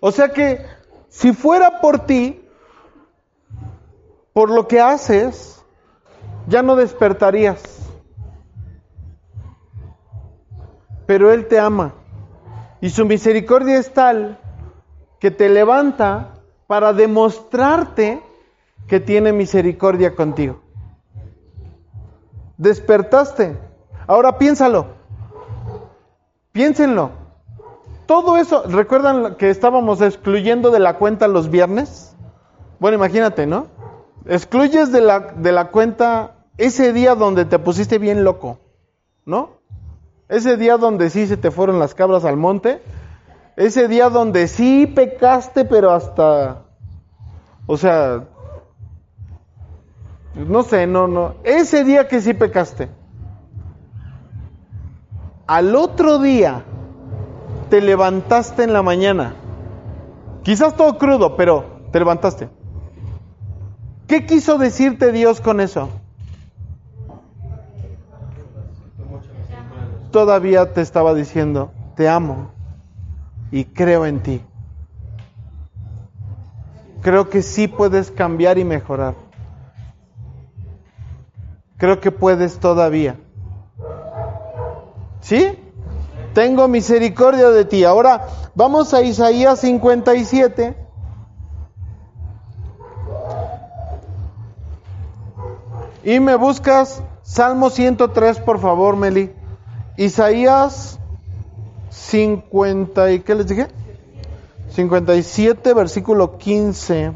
[0.00, 0.64] O sea que
[1.10, 2.42] si fuera por ti,
[4.32, 5.62] por lo que haces,
[6.46, 7.62] ya no despertarías.
[11.04, 11.92] Pero Él te ama.
[12.80, 14.38] Y su misericordia es tal
[15.18, 16.32] que te levanta
[16.70, 18.22] para demostrarte
[18.86, 20.60] que tiene misericordia contigo.
[22.58, 23.58] Despertaste.
[24.06, 24.86] Ahora piénsalo.
[26.52, 27.10] Piénsenlo.
[28.06, 32.14] Todo eso, ¿recuerdan que estábamos excluyendo de la cuenta los viernes?
[32.78, 33.66] Bueno, imagínate, ¿no?
[34.26, 38.60] Excluyes de la, de la cuenta ese día donde te pusiste bien loco,
[39.26, 39.54] ¿no?
[40.28, 42.80] Ese día donde sí se te fueron las cabras al monte,
[43.60, 46.62] ese día donde sí pecaste, pero hasta...
[47.66, 48.24] O sea,
[50.34, 51.34] no sé, no, no.
[51.44, 52.88] Ese día que sí pecaste.
[55.46, 56.64] Al otro día
[57.68, 59.34] te levantaste en la mañana.
[60.42, 62.48] Quizás todo crudo, pero te levantaste.
[64.06, 65.90] ¿Qué quiso decirte Dios con eso?
[70.12, 72.52] Todavía te estaba diciendo, te amo
[73.50, 74.42] y creo en ti.
[77.02, 79.14] Creo que sí puedes cambiar y mejorar.
[81.78, 83.16] Creo que puedes todavía.
[85.20, 85.58] ¿Sí?
[86.34, 87.84] Tengo misericordia de ti.
[87.84, 90.76] Ahora vamos a Isaías 57.
[96.02, 99.34] Y me buscas Salmo 103, por favor, Meli.
[99.96, 100.99] Isaías
[101.90, 103.66] 50 y ¿qué les dije?
[104.70, 107.12] 57 versículo 15.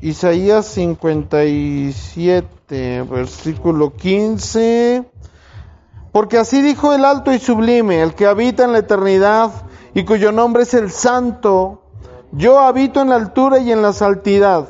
[0.00, 5.04] Isaías 57, versículo 15.
[6.12, 9.50] Porque así dijo el alto y sublime, el que habita en la eternidad
[9.94, 11.82] y cuyo nombre es el santo,
[12.32, 14.68] yo habito en la altura y en la santidad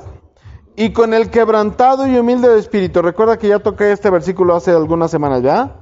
[0.80, 3.02] y con el quebrantado y humilde de espíritu.
[3.02, 5.74] Recuerda que ya toqué este versículo hace algunas semanas, ¿ya?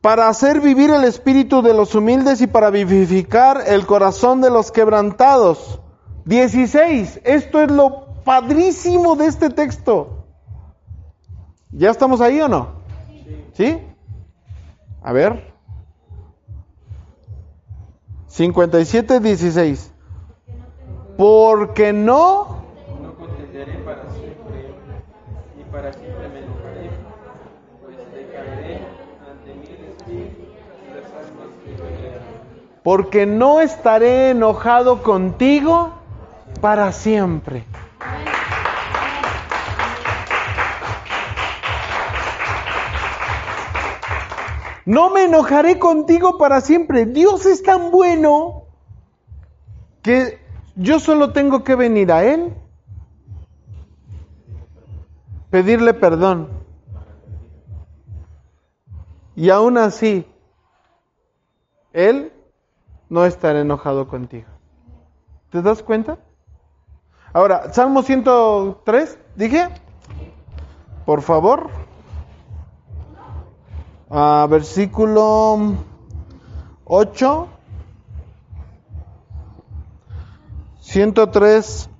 [0.00, 4.72] Para hacer vivir el espíritu de los humildes y para vivificar el corazón de los
[4.72, 5.78] quebrantados.
[6.24, 7.20] 16.
[7.22, 10.26] Esto es lo padrísimo de este texto.
[11.70, 12.82] ¿Ya estamos ahí o no?
[13.52, 13.78] ¿Sí?
[15.00, 15.54] A ver.
[18.26, 19.92] 57, 16.
[21.16, 22.61] Porque no
[25.72, 26.42] para que me
[32.82, 35.94] Porque no estaré enojado contigo
[36.60, 37.64] para siempre.
[44.84, 47.06] No me enojaré contigo para siempre.
[47.06, 48.64] Dios es tan bueno
[50.02, 50.38] que
[50.74, 52.52] yo solo tengo que venir a Él
[55.52, 56.48] pedirle perdón.
[59.36, 60.26] Y aún así,
[61.92, 62.32] Él
[63.10, 64.48] no estará enojado contigo.
[65.50, 66.18] ¿Te das cuenta?
[67.34, 69.68] Ahora, Salmo 103, dije,
[71.06, 71.68] por favor,
[74.10, 75.72] a versículo
[76.86, 77.48] 8,
[80.80, 81.90] 103,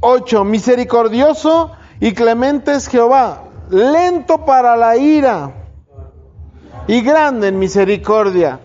[0.00, 5.50] 8, misericordioso y clemente es Jehová, lento para la ira
[6.86, 8.60] y grande en misericordia.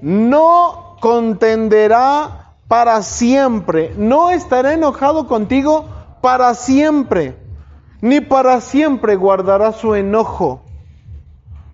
[0.00, 5.86] No contenderá para siempre, no estará enojado contigo
[6.22, 7.36] para siempre,
[8.00, 10.62] ni para siempre guardará su enojo.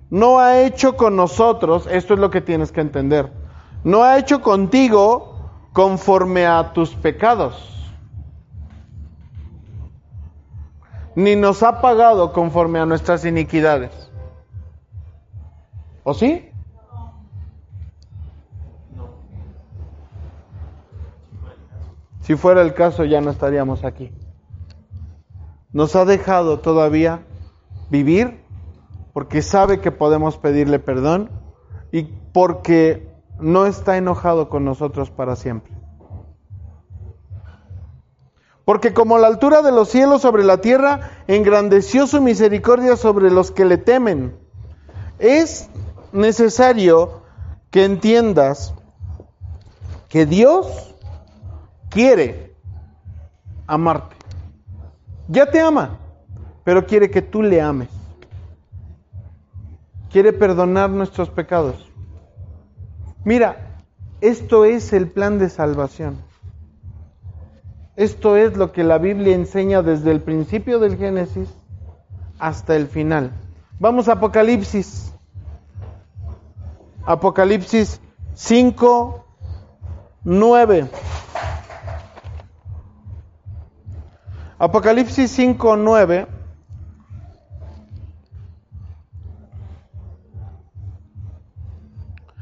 [0.09, 3.31] No ha hecho con nosotros, esto es lo que tienes que entender,
[3.85, 5.35] no ha hecho contigo
[5.75, 7.76] conforme a tus pecados
[11.17, 13.91] ni nos ha pagado conforme a nuestras iniquidades.
[16.05, 16.49] ¿O sí?
[22.21, 24.13] Si fuera el caso ya no estaríamos aquí.
[25.73, 27.21] Nos ha dejado todavía
[27.91, 28.41] vivir
[29.15, 31.31] porque sabe que podemos pedirle perdón
[31.93, 33.09] y porque
[33.41, 35.76] no está enojado con nosotros para siempre.
[38.67, 43.53] Porque como la altura de los cielos sobre la tierra, engrandeció su misericordia sobre los
[43.53, 44.37] que le temen.
[45.21, 45.69] Es
[46.13, 47.23] necesario
[47.71, 48.75] que entiendas
[50.09, 50.97] que Dios
[51.91, 52.57] quiere
[53.69, 54.17] amarte.
[55.29, 55.99] Ya te ama,
[56.65, 57.89] pero quiere que tú le ames.
[60.11, 61.89] Quiere perdonar nuestros pecados.
[63.23, 63.81] Mira,
[64.21, 66.26] esto es el plan de salvación.
[67.97, 71.49] Esto es lo que la Biblia enseña desde el principio del Génesis
[72.39, 73.33] hasta el final.
[73.81, 75.15] Vamos a Apocalipsis.
[77.07, 78.01] Apocalipsis
[78.35, 79.25] 5,
[80.25, 80.89] 9.
[84.59, 86.27] Apocalipsis 5, 9.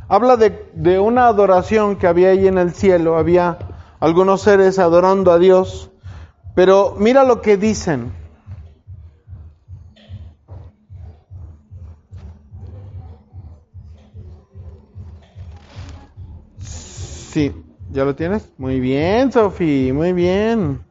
[0.09, 3.17] Habla de, una adoración que había ahí en el cielo.
[3.17, 3.59] Había
[4.05, 5.91] algunos seres adorando a Dios,
[6.55, 8.13] pero mira lo que dicen.
[16.59, 17.51] Sí,
[17.91, 18.53] ¿ya lo tienes?
[18.59, 20.85] Muy bien, Sofi, muy bien.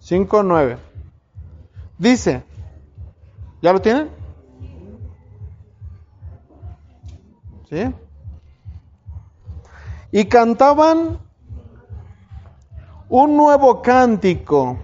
[0.00, 0.76] Cinco nueve.
[2.00, 2.42] Dice,
[3.60, 4.08] ¿ya lo tienen?
[7.68, 7.94] ¿Sí?
[10.10, 11.18] Y cantaban
[13.10, 14.78] un nuevo cántico.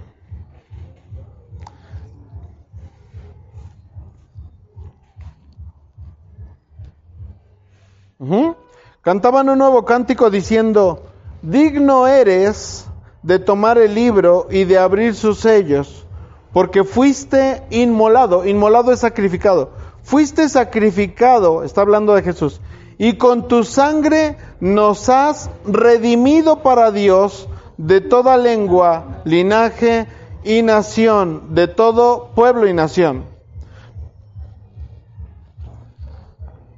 [9.00, 11.06] Cantaban un nuevo cántico diciendo,
[11.40, 12.86] digno eres
[13.22, 15.95] de tomar el libro y de abrir sus sellos
[16.56, 19.72] porque fuiste inmolado, inmolado es sacrificado,
[20.02, 22.62] fuiste sacrificado, está hablando de Jesús,
[22.96, 27.46] y con tu sangre nos has redimido para Dios
[27.76, 30.06] de toda lengua, linaje
[30.44, 33.26] y nación, de todo pueblo y nación.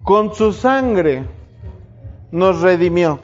[0.03, 1.25] Con su sangre
[2.33, 3.21] nos redimió.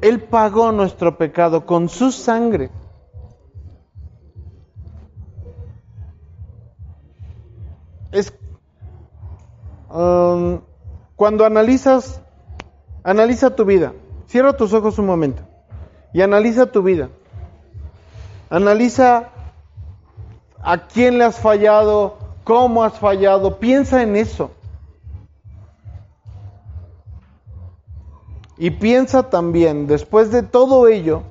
[0.00, 2.70] Él pagó nuestro pecado con su sangre.
[9.88, 10.60] Um,
[11.16, 12.20] cuando analizas,
[13.04, 13.92] analiza tu vida.
[14.26, 15.42] Cierra tus ojos un momento
[16.12, 17.08] y analiza tu vida.
[18.48, 19.28] Analiza
[20.62, 23.58] a quién le has fallado, cómo has fallado.
[23.58, 24.50] Piensa en eso.
[28.58, 31.22] Y piensa también, después de todo ello,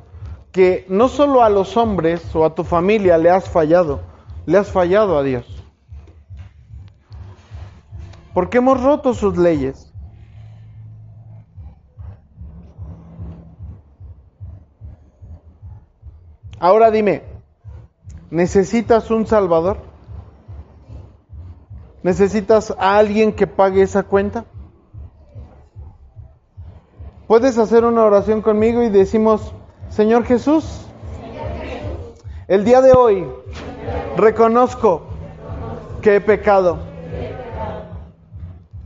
[0.52, 4.00] que no solo a los hombres o a tu familia le has fallado,
[4.48, 5.59] le has fallado a Dios
[8.34, 9.92] porque hemos roto sus leyes.
[16.60, 17.24] Ahora dime,
[18.30, 19.78] ¿necesitas un Salvador?
[22.04, 24.46] ¿Necesitas a alguien que pague esa cuenta?
[27.28, 29.54] ¿Puedes hacer una oración conmigo y decimos,
[29.90, 30.86] Señor Jesús,
[32.48, 33.26] el día de hoy
[34.18, 35.04] reconozco
[36.02, 36.80] que he pecado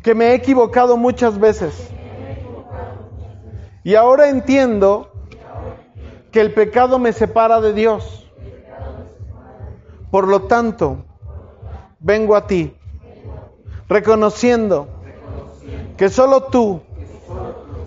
[0.04, 1.90] que me he equivocado muchas veces.
[3.86, 5.10] Y ahora entiendo
[6.32, 8.30] que el pecado me separa de Dios.
[10.12, 11.06] Por lo tanto,
[12.00, 12.76] vengo a ti,
[13.88, 14.90] reconociendo
[15.98, 16.82] que solo tú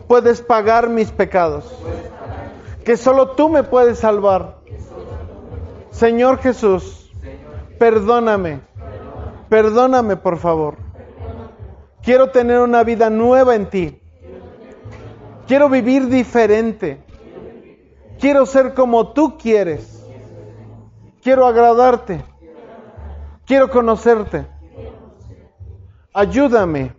[0.09, 1.65] puedes pagar mis pecados,
[2.85, 4.57] que solo tú me puedes salvar.
[5.91, 7.11] Señor Jesús,
[7.79, 8.61] perdóname,
[9.49, 10.86] perdóname por favor.
[12.07, 14.01] Quiero tener una vida nueva en ti.
[15.49, 17.01] Quiero vivir diferente.
[18.21, 20.07] Quiero ser como tú quieres.
[21.21, 22.25] Quiero agradarte.
[23.45, 24.47] Quiero conocerte.
[26.15, 26.93] Ayúdame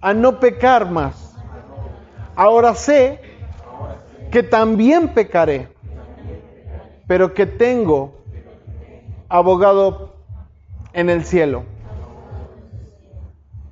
[0.00, 1.36] a no pecar más.
[2.34, 3.20] Ahora sé
[4.30, 5.68] que también pecaré,
[7.06, 8.14] pero que tengo
[9.28, 10.14] abogado
[10.94, 11.64] en el cielo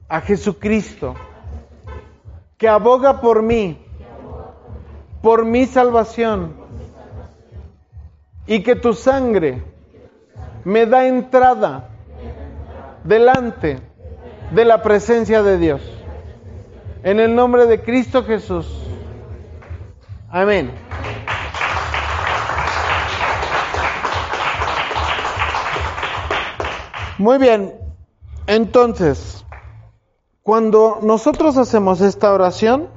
[0.09, 1.15] a Jesucristo,
[2.57, 3.79] que aboga por mí,
[5.23, 6.55] por mi salvación,
[8.47, 9.63] y que tu sangre
[10.65, 11.91] me da entrada
[13.05, 13.79] delante
[14.53, 15.83] de la presencia de Dios.
[17.03, 18.67] En el nombre de Cristo Jesús.
[20.31, 20.71] Amén.
[27.19, 27.75] Muy bien,
[28.47, 29.45] entonces...
[30.49, 32.89] Cuando nosotros hacemos esta oración,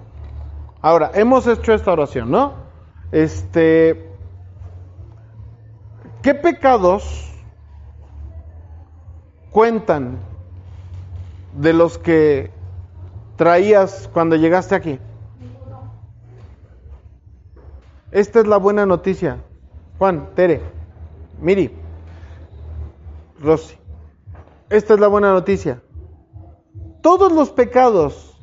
[0.82, 2.54] ahora, hemos hecho esta oración, ¿no?
[3.12, 4.10] Este,
[6.22, 7.30] ¿qué pecados
[9.52, 10.18] cuentan
[11.60, 12.52] de los que
[13.36, 14.98] traías cuando llegaste aquí?
[18.12, 19.40] Esta es la buena noticia.
[19.98, 20.62] Juan, Tere,
[21.42, 21.70] Miri,
[23.42, 23.76] Rossi,
[24.70, 25.82] Esta es la buena noticia
[27.02, 28.36] todos los pecados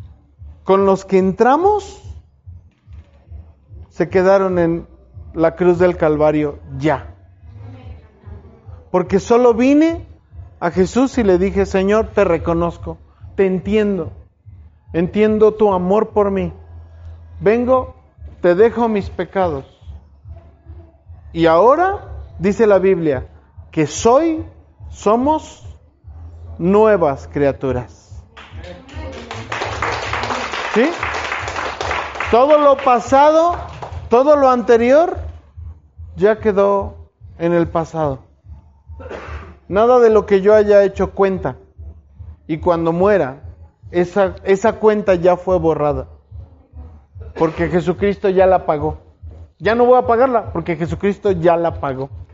[0.64, 2.02] con los que entramos
[3.90, 4.86] se quedaron en
[5.32, 7.14] la cruz del Calvario ya.
[8.90, 10.06] Porque solo vine
[10.60, 12.98] a Jesús y le dije, Señor, te reconozco,
[13.36, 14.12] te entiendo,
[14.93, 16.52] entiendo tu amor por mí.
[17.40, 17.94] Vengo,
[18.40, 19.64] te dejo mis pecados.
[21.32, 23.28] Y ahora dice la Biblia
[23.70, 24.44] que soy,
[24.90, 25.64] somos
[26.59, 28.07] nuevas criaturas.
[30.74, 30.85] ¿Sí?
[32.31, 33.57] Todo lo pasado,
[34.11, 35.16] todo lo anterior,
[36.16, 38.20] ya quedó en el pasado.
[39.69, 41.57] Nada de lo que yo haya hecho cuenta.
[42.47, 43.43] Y cuando muera,
[43.90, 46.09] esa, esa cuenta ya fue borrada.
[47.35, 48.99] Porque Jesucristo ya la pagó.
[49.59, 52.27] Ya no voy a pagarla, porque Jesucristo ya la pagó.